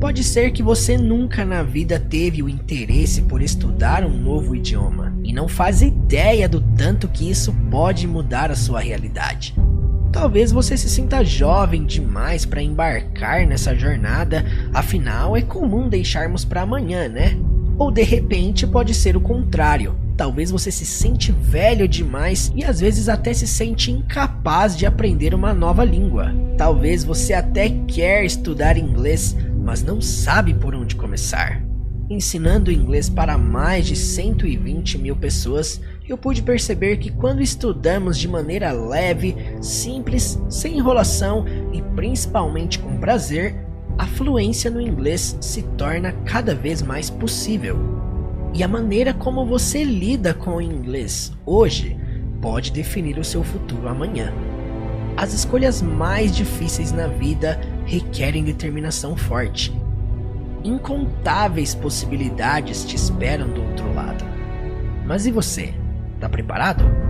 Pode 0.00 0.22
ser 0.22 0.50
que 0.50 0.62
você 0.62 0.98
nunca 0.98 1.44
na 1.44 1.62
vida 1.62 1.98
teve 1.98 2.42
o 2.42 2.48
interesse 2.48 3.22
por 3.22 3.40
estudar 3.40 4.04
um 4.04 4.10
novo 4.10 4.54
idioma 4.54 5.14
e 5.24 5.32
não 5.32 5.48
faz 5.48 5.80
ideia 5.80 6.48
do 6.48 6.60
tanto 6.60 7.08
que 7.08 7.30
isso 7.30 7.52
pode 7.70 8.06
mudar 8.06 8.50
a 8.50 8.56
sua 8.56 8.80
realidade. 8.80 9.54
Talvez 10.12 10.52
você 10.52 10.76
se 10.76 10.88
sinta 10.88 11.24
jovem 11.24 11.84
demais 11.84 12.46
para 12.46 12.62
embarcar 12.62 13.46
nessa 13.46 13.74
jornada, 13.74 14.44
afinal 14.72 15.36
é 15.36 15.42
comum 15.42 15.88
deixarmos 15.88 16.44
para 16.44 16.62
amanhã, 16.62 17.08
né? 17.08 17.36
Ou 17.78 17.90
de 17.90 18.02
repente 18.02 18.66
pode 18.66 18.94
ser 18.94 19.16
o 19.16 19.20
contrário 19.20 20.05
Talvez 20.16 20.50
você 20.50 20.70
se 20.70 20.86
sente 20.86 21.30
velho 21.30 21.86
demais 21.86 22.50
e 22.54 22.64
às 22.64 22.80
vezes 22.80 23.08
até 23.08 23.34
se 23.34 23.46
sente 23.46 23.90
incapaz 23.90 24.74
de 24.74 24.86
aprender 24.86 25.34
uma 25.34 25.52
nova 25.52 25.84
língua. 25.84 26.34
Talvez 26.56 27.04
você 27.04 27.34
até 27.34 27.68
quer 27.86 28.24
estudar 28.24 28.78
inglês, 28.78 29.36
mas 29.62 29.82
não 29.82 30.00
sabe 30.00 30.54
por 30.54 30.74
onde 30.74 30.96
começar. 30.96 31.62
Ensinando 32.08 32.72
inglês 32.72 33.10
para 33.10 33.36
mais 33.36 33.84
de 33.84 33.96
120 33.96 34.96
mil 34.96 35.16
pessoas, 35.16 35.80
eu 36.08 36.16
pude 36.16 36.40
perceber 36.40 36.96
que 36.98 37.10
quando 37.10 37.42
estudamos 37.42 38.16
de 38.16 38.28
maneira 38.28 38.72
leve, 38.72 39.36
simples, 39.60 40.40
sem 40.48 40.78
enrolação 40.78 41.44
e 41.72 41.82
principalmente 41.94 42.78
com 42.78 42.96
prazer, 42.96 43.56
a 43.98 44.06
fluência 44.06 44.70
no 44.70 44.80
inglês 44.80 45.36
se 45.40 45.62
torna 45.62 46.12
cada 46.24 46.54
vez 46.54 46.80
mais 46.80 47.10
possível. 47.10 47.95
E 48.56 48.62
a 48.62 48.68
maneira 48.68 49.12
como 49.12 49.44
você 49.44 49.84
lida 49.84 50.32
com 50.32 50.56
o 50.56 50.62
inglês 50.62 51.30
hoje 51.44 51.94
pode 52.40 52.72
definir 52.72 53.18
o 53.18 53.24
seu 53.24 53.44
futuro 53.44 53.86
amanhã. 53.86 54.32
As 55.14 55.34
escolhas 55.34 55.82
mais 55.82 56.34
difíceis 56.34 56.90
na 56.90 57.06
vida 57.06 57.60
requerem 57.84 58.42
determinação 58.42 59.14
forte. 59.14 59.78
Incontáveis 60.64 61.74
possibilidades 61.74 62.82
te 62.82 62.96
esperam 62.96 63.46
do 63.46 63.62
outro 63.62 63.92
lado. 63.94 64.24
Mas 65.04 65.26
e 65.26 65.30
você? 65.30 65.74
Tá 66.18 66.26
preparado? 66.26 67.05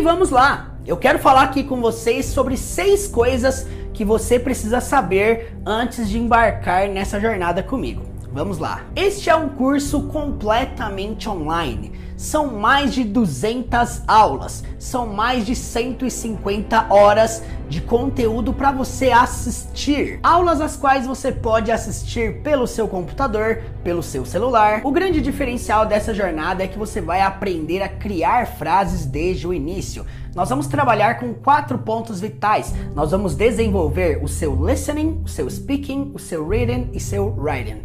E 0.00 0.02
vamos 0.02 0.30
lá! 0.30 0.70
Eu 0.86 0.96
quero 0.96 1.18
falar 1.18 1.42
aqui 1.42 1.62
com 1.62 1.78
vocês 1.78 2.24
sobre 2.24 2.56
seis 2.56 3.06
coisas 3.06 3.66
que 3.92 4.02
você 4.02 4.38
precisa 4.38 4.80
saber 4.80 5.54
antes 5.66 6.08
de 6.08 6.18
embarcar 6.18 6.88
nessa 6.88 7.20
jornada 7.20 7.62
comigo. 7.62 8.00
Vamos 8.32 8.56
lá. 8.56 8.80
Este 8.96 9.28
é 9.28 9.36
um 9.36 9.50
curso 9.50 10.04
completamente 10.04 11.28
online. 11.28 11.92
São 12.20 12.48
mais 12.48 12.92
de 12.92 13.02
200 13.02 14.02
aulas, 14.06 14.62
são 14.78 15.06
mais 15.06 15.46
de 15.46 15.56
150 15.56 16.92
horas 16.92 17.42
de 17.66 17.80
conteúdo 17.80 18.52
para 18.52 18.70
você 18.70 19.10
assistir. 19.10 20.20
Aulas 20.22 20.60
as 20.60 20.76
quais 20.76 21.06
você 21.06 21.32
pode 21.32 21.72
assistir 21.72 22.42
pelo 22.42 22.66
seu 22.66 22.86
computador, 22.86 23.62
pelo 23.82 24.02
seu 24.02 24.26
celular. 24.26 24.82
O 24.84 24.92
grande 24.92 25.18
diferencial 25.22 25.86
dessa 25.86 26.12
jornada 26.12 26.62
é 26.62 26.68
que 26.68 26.78
você 26.78 27.00
vai 27.00 27.22
aprender 27.22 27.80
a 27.80 27.88
criar 27.88 28.46
frases 28.48 29.06
desde 29.06 29.48
o 29.48 29.54
início. 29.54 30.04
Nós 30.34 30.50
vamos 30.50 30.66
trabalhar 30.66 31.18
com 31.18 31.32
quatro 31.32 31.78
pontos 31.78 32.20
vitais. 32.20 32.74
Nós 32.94 33.12
vamos 33.12 33.34
desenvolver 33.34 34.22
o 34.22 34.28
seu 34.28 34.54
listening, 34.62 35.22
o 35.24 35.28
seu 35.28 35.48
speaking, 35.48 36.12
o 36.14 36.18
seu 36.18 36.46
reading 36.46 36.90
e 36.92 37.00
seu 37.00 37.34
writing. 37.34 37.80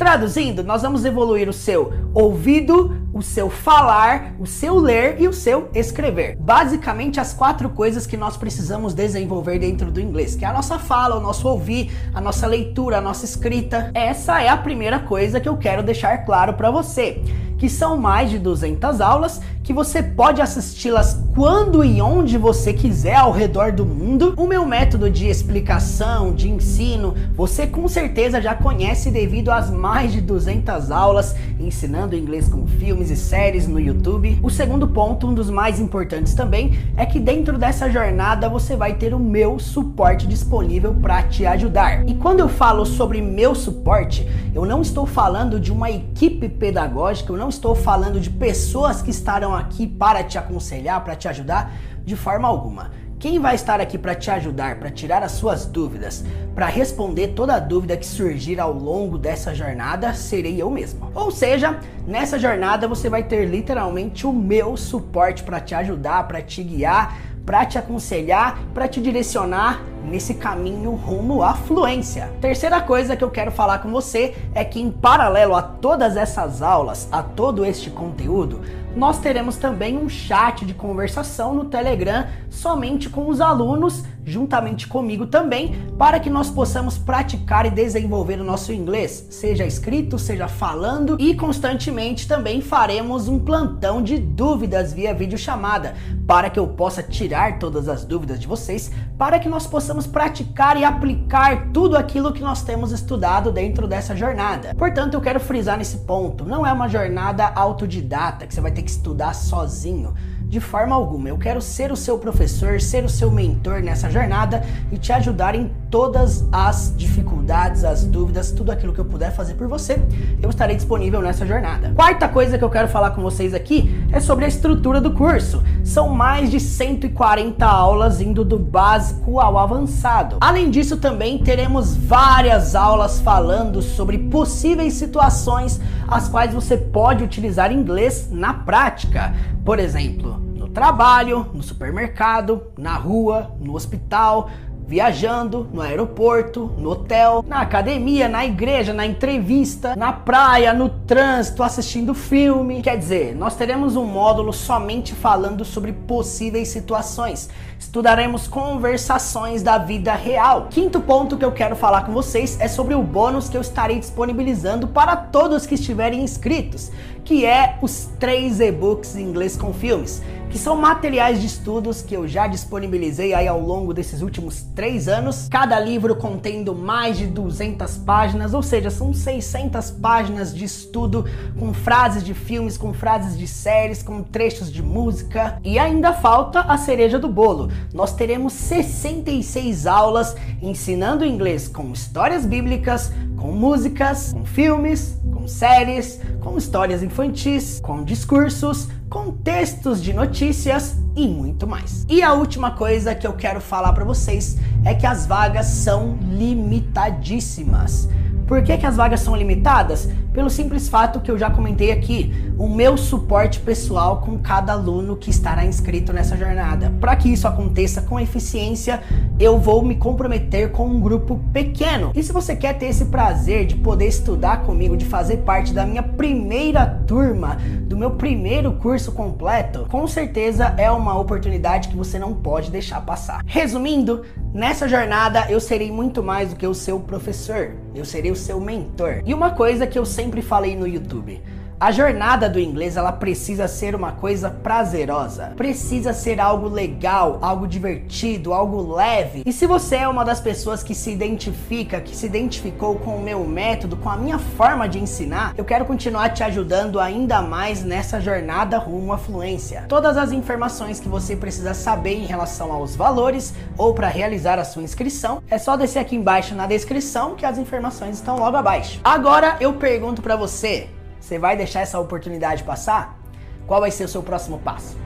Traduzindo, 0.00 0.64
nós 0.64 0.80
vamos 0.80 1.04
evoluir 1.04 1.46
o 1.46 1.52
seu 1.52 1.92
ouvido, 2.14 3.06
o 3.12 3.20
seu 3.20 3.50
falar, 3.50 4.34
o 4.40 4.46
seu 4.46 4.78
ler 4.78 5.20
e 5.20 5.28
o 5.28 5.32
seu 5.32 5.68
escrever. 5.74 6.38
Basicamente 6.40 7.20
as 7.20 7.34
quatro 7.34 7.68
coisas 7.68 8.06
que 8.06 8.16
nós 8.16 8.34
precisamos 8.34 8.94
desenvolver 8.94 9.58
dentro 9.58 9.92
do 9.92 10.00
inglês, 10.00 10.34
que 10.34 10.42
é 10.42 10.48
a 10.48 10.54
nossa 10.54 10.78
fala, 10.78 11.16
o 11.16 11.20
nosso 11.20 11.46
ouvir, 11.46 11.92
a 12.14 12.20
nossa 12.20 12.46
leitura, 12.46 12.96
a 12.96 13.00
nossa 13.02 13.26
escrita. 13.26 13.90
Essa 13.92 14.40
é 14.40 14.48
a 14.48 14.56
primeira 14.56 15.00
coisa 15.00 15.38
que 15.38 15.46
eu 15.46 15.58
quero 15.58 15.82
deixar 15.82 16.24
claro 16.24 16.54
para 16.54 16.70
você 16.70 17.22
que 17.60 17.68
são 17.68 17.94
mais 17.98 18.30
de 18.30 18.38
200 18.38 19.02
aulas, 19.02 19.42
que 19.62 19.72
você 19.72 20.02
pode 20.02 20.40
assisti-las 20.40 21.18
quando 21.34 21.84
e 21.84 22.00
onde 22.00 22.38
você 22.38 22.72
quiser 22.72 23.16
ao 23.16 23.32
redor 23.32 23.72
do 23.72 23.84
mundo. 23.84 24.34
O 24.36 24.46
meu 24.46 24.66
método 24.66 25.10
de 25.10 25.28
explicação, 25.28 26.32
de 26.32 26.48
ensino, 26.48 27.14
você 27.34 27.66
com 27.66 27.86
certeza 27.86 28.40
já 28.40 28.54
conhece 28.54 29.10
devido 29.10 29.50
às 29.50 29.70
mais 29.70 30.12
de 30.12 30.20
200 30.20 30.90
aulas 30.90 31.34
ensinando 31.58 32.16
inglês 32.16 32.48
com 32.48 32.66
filmes 32.66 33.10
e 33.10 33.16
séries 33.16 33.68
no 33.68 33.78
YouTube. 33.78 34.38
O 34.42 34.50
segundo 34.50 34.88
ponto, 34.88 35.26
um 35.26 35.34
dos 35.34 35.50
mais 35.50 35.78
importantes 35.78 36.34
também, 36.34 36.78
é 36.96 37.04
que 37.04 37.20
dentro 37.20 37.58
dessa 37.58 37.90
jornada 37.90 38.48
você 38.48 38.76
vai 38.76 38.94
ter 38.94 39.14
o 39.14 39.18
meu 39.18 39.58
suporte 39.58 40.26
disponível 40.26 40.94
para 40.94 41.22
te 41.22 41.44
ajudar. 41.46 42.08
E 42.08 42.14
quando 42.14 42.40
eu 42.40 42.48
falo 42.48 42.84
sobre 42.86 43.20
meu 43.20 43.54
suporte, 43.54 44.26
eu 44.54 44.64
não 44.64 44.80
estou 44.80 45.06
falando 45.06 45.60
de 45.60 45.70
uma 45.70 45.90
equipe 45.90 46.48
pedagógica, 46.48 47.32
eu 47.32 47.36
não 47.36 47.48
estou 47.48 47.74
falando 47.74 48.18
de 48.18 48.30
pessoas 48.30 49.02
que 49.02 49.10
estarão 49.10 49.49
aqui 49.54 49.86
para 49.86 50.24
te 50.24 50.38
aconselhar, 50.38 51.02
para 51.02 51.16
te 51.16 51.28
ajudar, 51.28 51.72
de 52.04 52.16
forma 52.16 52.48
alguma. 52.48 52.90
Quem 53.20 53.38
vai 53.38 53.54
estar 53.54 53.82
aqui 53.82 53.98
para 53.98 54.14
te 54.14 54.30
ajudar, 54.30 54.76
para 54.76 54.90
tirar 54.90 55.22
as 55.22 55.32
suas 55.32 55.66
dúvidas, 55.66 56.24
para 56.54 56.64
responder 56.64 57.28
toda 57.28 57.58
dúvida 57.58 57.94
que 57.94 58.06
surgir 58.06 58.58
ao 58.58 58.72
longo 58.72 59.18
dessa 59.18 59.54
jornada, 59.54 60.14
serei 60.14 60.60
eu 60.60 60.70
mesmo. 60.70 61.10
Ou 61.14 61.30
seja, 61.30 61.78
nessa 62.06 62.38
jornada 62.38 62.88
você 62.88 63.10
vai 63.10 63.22
ter 63.22 63.44
literalmente 63.44 64.26
o 64.26 64.32
meu 64.32 64.74
suporte 64.74 65.42
para 65.42 65.60
te 65.60 65.74
ajudar, 65.74 66.26
para 66.26 66.40
te 66.40 66.62
guiar, 66.62 67.14
para 67.44 67.66
te 67.66 67.76
aconselhar, 67.76 68.58
para 68.72 68.88
te 68.88 69.02
direcionar 69.02 69.82
nesse 70.04 70.34
caminho 70.34 70.92
rumo 70.92 71.42
à 71.42 71.54
fluência. 71.54 72.30
Terceira 72.40 72.80
coisa 72.80 73.16
que 73.16 73.24
eu 73.24 73.30
quero 73.30 73.50
falar 73.50 73.80
com 73.80 73.90
você 73.90 74.34
é 74.54 74.64
que 74.64 74.80
em 74.80 74.90
paralelo 74.90 75.54
a 75.54 75.62
todas 75.62 76.16
essas 76.16 76.62
aulas, 76.62 77.08
a 77.12 77.22
todo 77.22 77.64
este 77.64 77.90
conteúdo, 77.90 78.60
nós 78.94 79.18
teremos 79.18 79.56
também 79.56 79.96
um 79.96 80.08
chat 80.08 80.64
de 80.64 80.74
conversação 80.74 81.54
no 81.54 81.66
Telegram 81.66 82.26
somente 82.50 83.08
com 83.08 83.28
os 83.28 83.40
alunos, 83.40 84.04
juntamente 84.30 84.86
comigo 84.86 85.26
também, 85.26 85.74
para 85.98 86.20
que 86.20 86.30
nós 86.30 86.48
possamos 86.48 86.96
praticar 86.96 87.66
e 87.66 87.70
desenvolver 87.70 88.40
o 88.40 88.44
nosso 88.44 88.72
inglês, 88.72 89.26
seja 89.30 89.66
escrito, 89.66 90.18
seja 90.18 90.48
falando, 90.48 91.16
e 91.18 91.34
constantemente 91.34 92.26
também 92.26 92.60
faremos 92.60 93.28
um 93.28 93.38
plantão 93.38 94.02
de 94.02 94.18
dúvidas 94.18 94.92
via 94.92 95.12
videochamada, 95.12 95.94
para 96.26 96.48
que 96.48 96.58
eu 96.58 96.68
possa 96.68 97.02
tirar 97.02 97.58
todas 97.58 97.88
as 97.88 98.04
dúvidas 98.04 98.38
de 98.38 98.46
vocês, 98.46 98.90
para 99.18 99.38
que 99.38 99.48
nós 99.48 99.66
possamos 99.66 100.06
praticar 100.06 100.76
e 100.78 100.84
aplicar 100.84 101.70
tudo 101.72 101.96
aquilo 101.96 102.32
que 102.32 102.42
nós 102.42 102.62
temos 102.62 102.92
estudado 102.92 103.50
dentro 103.50 103.86
dessa 103.86 104.14
jornada. 104.14 104.74
Portanto, 104.74 105.14
eu 105.14 105.20
quero 105.20 105.40
frisar 105.40 105.76
nesse 105.76 105.98
ponto: 105.98 106.44
não 106.44 106.64
é 106.64 106.72
uma 106.72 106.88
jornada 106.88 107.46
autodidata 107.54 108.46
que 108.46 108.54
você 108.54 108.60
vai 108.60 108.70
ter 108.70 108.82
que 108.82 108.90
estudar 108.90 109.34
sozinho. 109.34 110.14
De 110.50 110.58
forma 110.58 110.96
alguma. 110.96 111.28
Eu 111.28 111.38
quero 111.38 111.62
ser 111.62 111.92
o 111.92 111.96
seu 111.96 112.18
professor, 112.18 112.80
ser 112.80 113.04
o 113.04 113.08
seu 113.08 113.30
mentor 113.30 113.80
nessa 113.82 114.10
jornada 114.10 114.64
e 114.90 114.98
te 114.98 115.12
ajudar 115.12 115.54
em 115.54 115.70
todas 115.88 116.44
as 116.50 116.92
dificuldades, 116.96 117.84
as 117.84 118.04
dúvidas, 118.04 118.50
tudo 118.50 118.72
aquilo 118.72 118.92
que 118.92 118.98
eu 118.98 119.04
puder 119.04 119.32
fazer 119.32 119.54
por 119.54 119.68
você, 119.68 120.02
eu 120.42 120.50
estarei 120.50 120.74
disponível 120.74 121.22
nessa 121.22 121.46
jornada. 121.46 121.92
Quarta 121.94 122.28
coisa 122.28 122.58
que 122.58 122.64
eu 122.64 122.70
quero 122.70 122.88
falar 122.88 123.10
com 123.10 123.22
vocês 123.22 123.54
aqui 123.54 123.96
é 124.10 124.18
sobre 124.18 124.44
a 124.44 124.48
estrutura 124.48 125.00
do 125.00 125.12
curso. 125.12 125.62
São 125.84 126.08
mais 126.08 126.50
de 126.50 126.58
140 126.58 127.64
aulas 127.64 128.20
indo 128.20 128.44
do 128.44 128.58
básico 128.58 129.38
ao 129.38 129.56
avançado. 129.56 130.38
Além 130.40 130.68
disso, 130.68 130.96
também 130.96 131.38
teremos 131.38 131.96
várias 131.96 132.74
aulas 132.74 133.20
falando 133.20 133.80
sobre 133.80 134.18
possíveis 134.18 134.94
situações 134.94 135.80
as 136.08 136.28
quais 136.28 136.52
você 136.52 136.76
pode 136.76 137.22
utilizar 137.22 137.72
inglês 137.72 138.28
na 138.32 138.52
prática. 138.52 139.32
Por 139.64 139.78
exemplo, 139.78 140.39
trabalho, 140.72 141.46
no 141.52 141.62
supermercado, 141.62 142.62
na 142.78 142.94
rua, 142.94 143.52
no 143.60 143.74
hospital, 143.74 144.50
viajando, 144.90 145.68
no 145.72 145.82
aeroporto, 145.82 146.72
no 146.76 146.90
hotel, 146.90 147.44
na 147.46 147.60
academia, 147.60 148.28
na 148.28 148.44
igreja, 148.44 148.92
na 148.92 149.06
entrevista, 149.06 149.94
na 149.94 150.12
praia, 150.12 150.74
no 150.74 150.88
trânsito, 150.88 151.62
assistindo 151.62 152.12
filme. 152.12 152.82
Quer 152.82 152.98
dizer, 152.98 153.36
nós 153.36 153.54
teremos 153.54 153.94
um 153.94 154.04
módulo 154.04 154.52
somente 154.52 155.14
falando 155.14 155.64
sobre 155.64 155.92
possíveis 155.92 156.70
situações. 156.70 157.48
Estudaremos 157.78 158.48
conversações 158.48 159.62
da 159.62 159.78
vida 159.78 160.12
real. 160.12 160.66
Quinto 160.68 161.00
ponto 161.00 161.36
que 161.36 161.44
eu 161.44 161.52
quero 161.52 161.76
falar 161.76 162.04
com 162.04 162.12
vocês 162.12 162.58
é 162.60 162.66
sobre 162.66 162.92
o 162.92 163.02
bônus 163.02 163.48
que 163.48 163.56
eu 163.56 163.60
estarei 163.60 164.00
disponibilizando 164.00 164.88
para 164.88 165.14
todos 165.14 165.66
que 165.66 165.76
estiverem 165.76 166.20
inscritos, 166.20 166.90
que 167.30 167.46
é 167.46 167.78
os 167.80 168.08
três 168.18 168.58
e-books 168.58 169.14
em 169.14 169.22
inglês 169.22 169.56
com 169.56 169.72
filmes 169.72 170.20
que 170.50 170.58
são 170.58 170.74
materiais 170.74 171.40
de 171.40 171.46
estudos 171.46 172.02
que 172.02 172.14
eu 172.14 172.26
já 172.26 172.48
disponibilizei 172.48 173.32
aí 173.32 173.46
ao 173.46 173.60
longo 173.60 173.94
desses 173.94 174.20
últimos 174.20 174.62
três 174.74 175.06
anos. 175.06 175.46
Cada 175.48 175.78
livro 175.78 176.16
contendo 176.16 176.74
mais 176.74 177.16
de 177.16 177.26
200 177.28 177.98
páginas, 177.98 178.52
ou 178.52 178.62
seja, 178.62 178.90
são 178.90 179.14
600 179.14 179.92
páginas 179.92 180.52
de 180.52 180.64
estudo 180.64 181.24
com 181.56 181.72
frases 181.72 182.24
de 182.24 182.34
filmes, 182.34 182.76
com 182.76 182.92
frases 182.92 183.38
de 183.38 183.46
séries, 183.46 184.02
com 184.02 184.24
trechos 184.24 184.72
de 184.72 184.82
música. 184.82 185.60
E 185.62 185.78
ainda 185.78 186.12
falta 186.12 186.62
a 186.62 186.76
cereja 186.76 187.18
do 187.18 187.28
bolo. 187.28 187.70
Nós 187.94 188.12
teremos 188.12 188.52
66 188.54 189.86
aulas 189.86 190.34
ensinando 190.60 191.24
inglês 191.24 191.68
com 191.68 191.92
histórias 191.92 192.44
bíblicas, 192.44 193.12
com 193.36 193.52
músicas, 193.52 194.32
com 194.32 194.44
filmes, 194.44 195.16
com 195.32 195.46
séries, 195.46 196.20
com 196.40 196.56
histórias 196.56 197.02
infantis, 197.02 197.80
com 197.80 198.02
discursos, 198.02 198.88
com 199.08 199.30
textos 199.30 200.02
de 200.02 200.12
notícias 200.12 200.96
e 201.14 201.28
muito 201.28 201.66
mais. 201.66 202.06
E 202.08 202.22
a 202.22 202.32
última 202.32 202.72
coisa 202.72 203.14
que 203.14 203.26
eu 203.26 203.32
quero 203.34 203.60
falar 203.60 203.92
para 203.92 204.04
vocês 204.04 204.56
é 204.84 204.94
que 204.94 205.06
as 205.06 205.26
vagas 205.26 205.66
são 205.66 206.18
limitadíssimas. 206.22 208.08
Por 208.50 208.64
que, 208.64 208.76
que 208.76 208.84
as 208.84 208.96
vagas 208.96 209.20
são 209.20 209.36
limitadas? 209.36 210.08
Pelo 210.32 210.50
simples 210.50 210.88
fato 210.88 211.20
que 211.20 211.30
eu 211.30 211.38
já 211.38 211.48
comentei 211.50 211.92
aqui, 211.92 212.34
o 212.58 212.68
meu 212.68 212.96
suporte 212.96 213.60
pessoal 213.60 214.20
com 214.20 214.38
cada 214.38 214.72
aluno 214.72 215.16
que 215.16 215.30
estará 215.30 215.64
inscrito 215.64 216.12
nessa 216.12 216.36
jornada. 216.36 216.92
Para 217.00 217.14
que 217.14 217.28
isso 217.28 217.46
aconteça 217.46 218.02
com 218.02 218.18
eficiência, 218.18 219.02
eu 219.38 219.58
vou 219.58 219.82
me 219.82 219.94
comprometer 219.94 220.72
com 220.72 220.86
um 220.86 221.00
grupo 221.00 221.40
pequeno. 221.52 222.10
E 222.12 222.24
se 222.24 222.32
você 222.32 222.56
quer 222.56 222.76
ter 222.76 222.86
esse 222.86 223.04
prazer 223.04 223.66
de 223.66 223.76
poder 223.76 224.08
estudar 224.08 224.62
comigo, 224.62 224.96
de 224.96 225.04
fazer 225.04 225.38
parte 225.38 225.72
da 225.72 225.86
minha 225.86 226.02
primeira 226.02 226.86
turma, 227.06 227.56
do 227.82 227.96
meu 227.96 228.12
primeiro 228.12 228.72
curso 228.74 229.12
completo, 229.12 229.86
com 229.88 230.08
certeza 230.08 230.74
é 230.76 230.90
uma 230.90 231.16
oportunidade 231.16 231.88
que 231.88 231.96
você 231.96 232.18
não 232.18 232.34
pode 232.34 232.70
deixar 232.70 233.00
passar. 233.00 233.42
Resumindo, 233.46 234.22
nessa 234.52 234.88
jornada 234.88 235.46
eu 235.48 235.60
serei 235.60 235.92
muito 235.92 236.20
mais 236.20 236.50
do 236.50 236.56
que 236.56 236.66
o 236.66 236.74
seu 236.74 236.98
professor, 236.98 237.76
eu 237.94 238.04
serei 238.04 238.30
o 238.30 238.39
seu 238.40 238.60
mentor. 238.60 239.22
E 239.24 239.32
uma 239.32 239.50
coisa 239.50 239.86
que 239.86 239.98
eu 239.98 240.04
sempre 240.04 240.42
falei 240.42 240.74
no 240.74 240.86
YouTube, 240.86 241.40
A 241.82 241.90
jornada 241.90 242.46
do 242.46 242.60
inglês 242.60 242.98
ela 242.98 243.10
precisa 243.10 243.66
ser 243.66 243.94
uma 243.94 244.12
coisa 244.12 244.50
prazerosa, 244.50 245.54
precisa 245.56 246.12
ser 246.12 246.38
algo 246.38 246.68
legal, 246.68 247.38
algo 247.40 247.66
divertido, 247.66 248.52
algo 248.52 248.94
leve. 248.96 249.44
E 249.46 249.50
se 249.50 249.66
você 249.66 249.96
é 249.96 250.06
uma 250.06 250.22
das 250.22 250.42
pessoas 250.42 250.82
que 250.82 250.94
se 250.94 251.10
identifica, 251.10 251.98
que 251.98 252.14
se 252.14 252.26
identificou 252.26 252.96
com 252.96 253.16
o 253.16 253.22
meu 253.22 253.46
método, 253.46 253.96
com 253.96 254.10
a 254.10 254.16
minha 254.18 254.38
forma 254.38 254.86
de 254.86 254.98
ensinar, 254.98 255.54
eu 255.56 255.64
quero 255.64 255.86
continuar 255.86 256.28
te 256.34 256.44
ajudando 256.44 257.00
ainda 257.00 257.40
mais 257.40 257.82
nessa 257.82 258.20
jornada 258.20 258.76
rumo 258.76 259.14
à 259.14 259.16
fluência. 259.16 259.86
Todas 259.88 260.18
as 260.18 260.32
informações 260.32 261.00
que 261.00 261.08
você 261.08 261.34
precisa 261.34 261.72
saber 261.72 262.12
em 262.12 262.26
relação 262.26 262.70
aos 262.74 262.94
valores 262.94 263.54
ou 263.78 263.94
para 263.94 264.08
realizar 264.08 264.58
a 264.58 264.66
sua 264.66 264.82
inscrição, 264.82 265.42
é 265.48 265.56
só 265.56 265.78
descer 265.78 266.00
aqui 266.00 266.14
embaixo 266.14 266.54
na 266.54 266.66
descrição 266.66 267.34
que 267.34 267.46
as 267.46 267.56
informações 267.56 268.16
estão 268.16 268.38
logo 268.38 268.58
abaixo. 268.58 269.00
Agora 269.02 269.56
eu 269.60 269.72
pergunto 269.72 270.20
para 270.20 270.36
você, 270.36 270.90
você 271.30 271.38
vai 271.38 271.56
deixar 271.56 271.82
essa 271.82 272.00
oportunidade 272.00 272.64
passar? 272.64 273.16
Qual 273.64 273.80
vai 273.80 273.92
ser 273.92 274.02
o 274.02 274.08
seu 274.08 274.20
próximo 274.20 274.58
passo? 274.58 274.96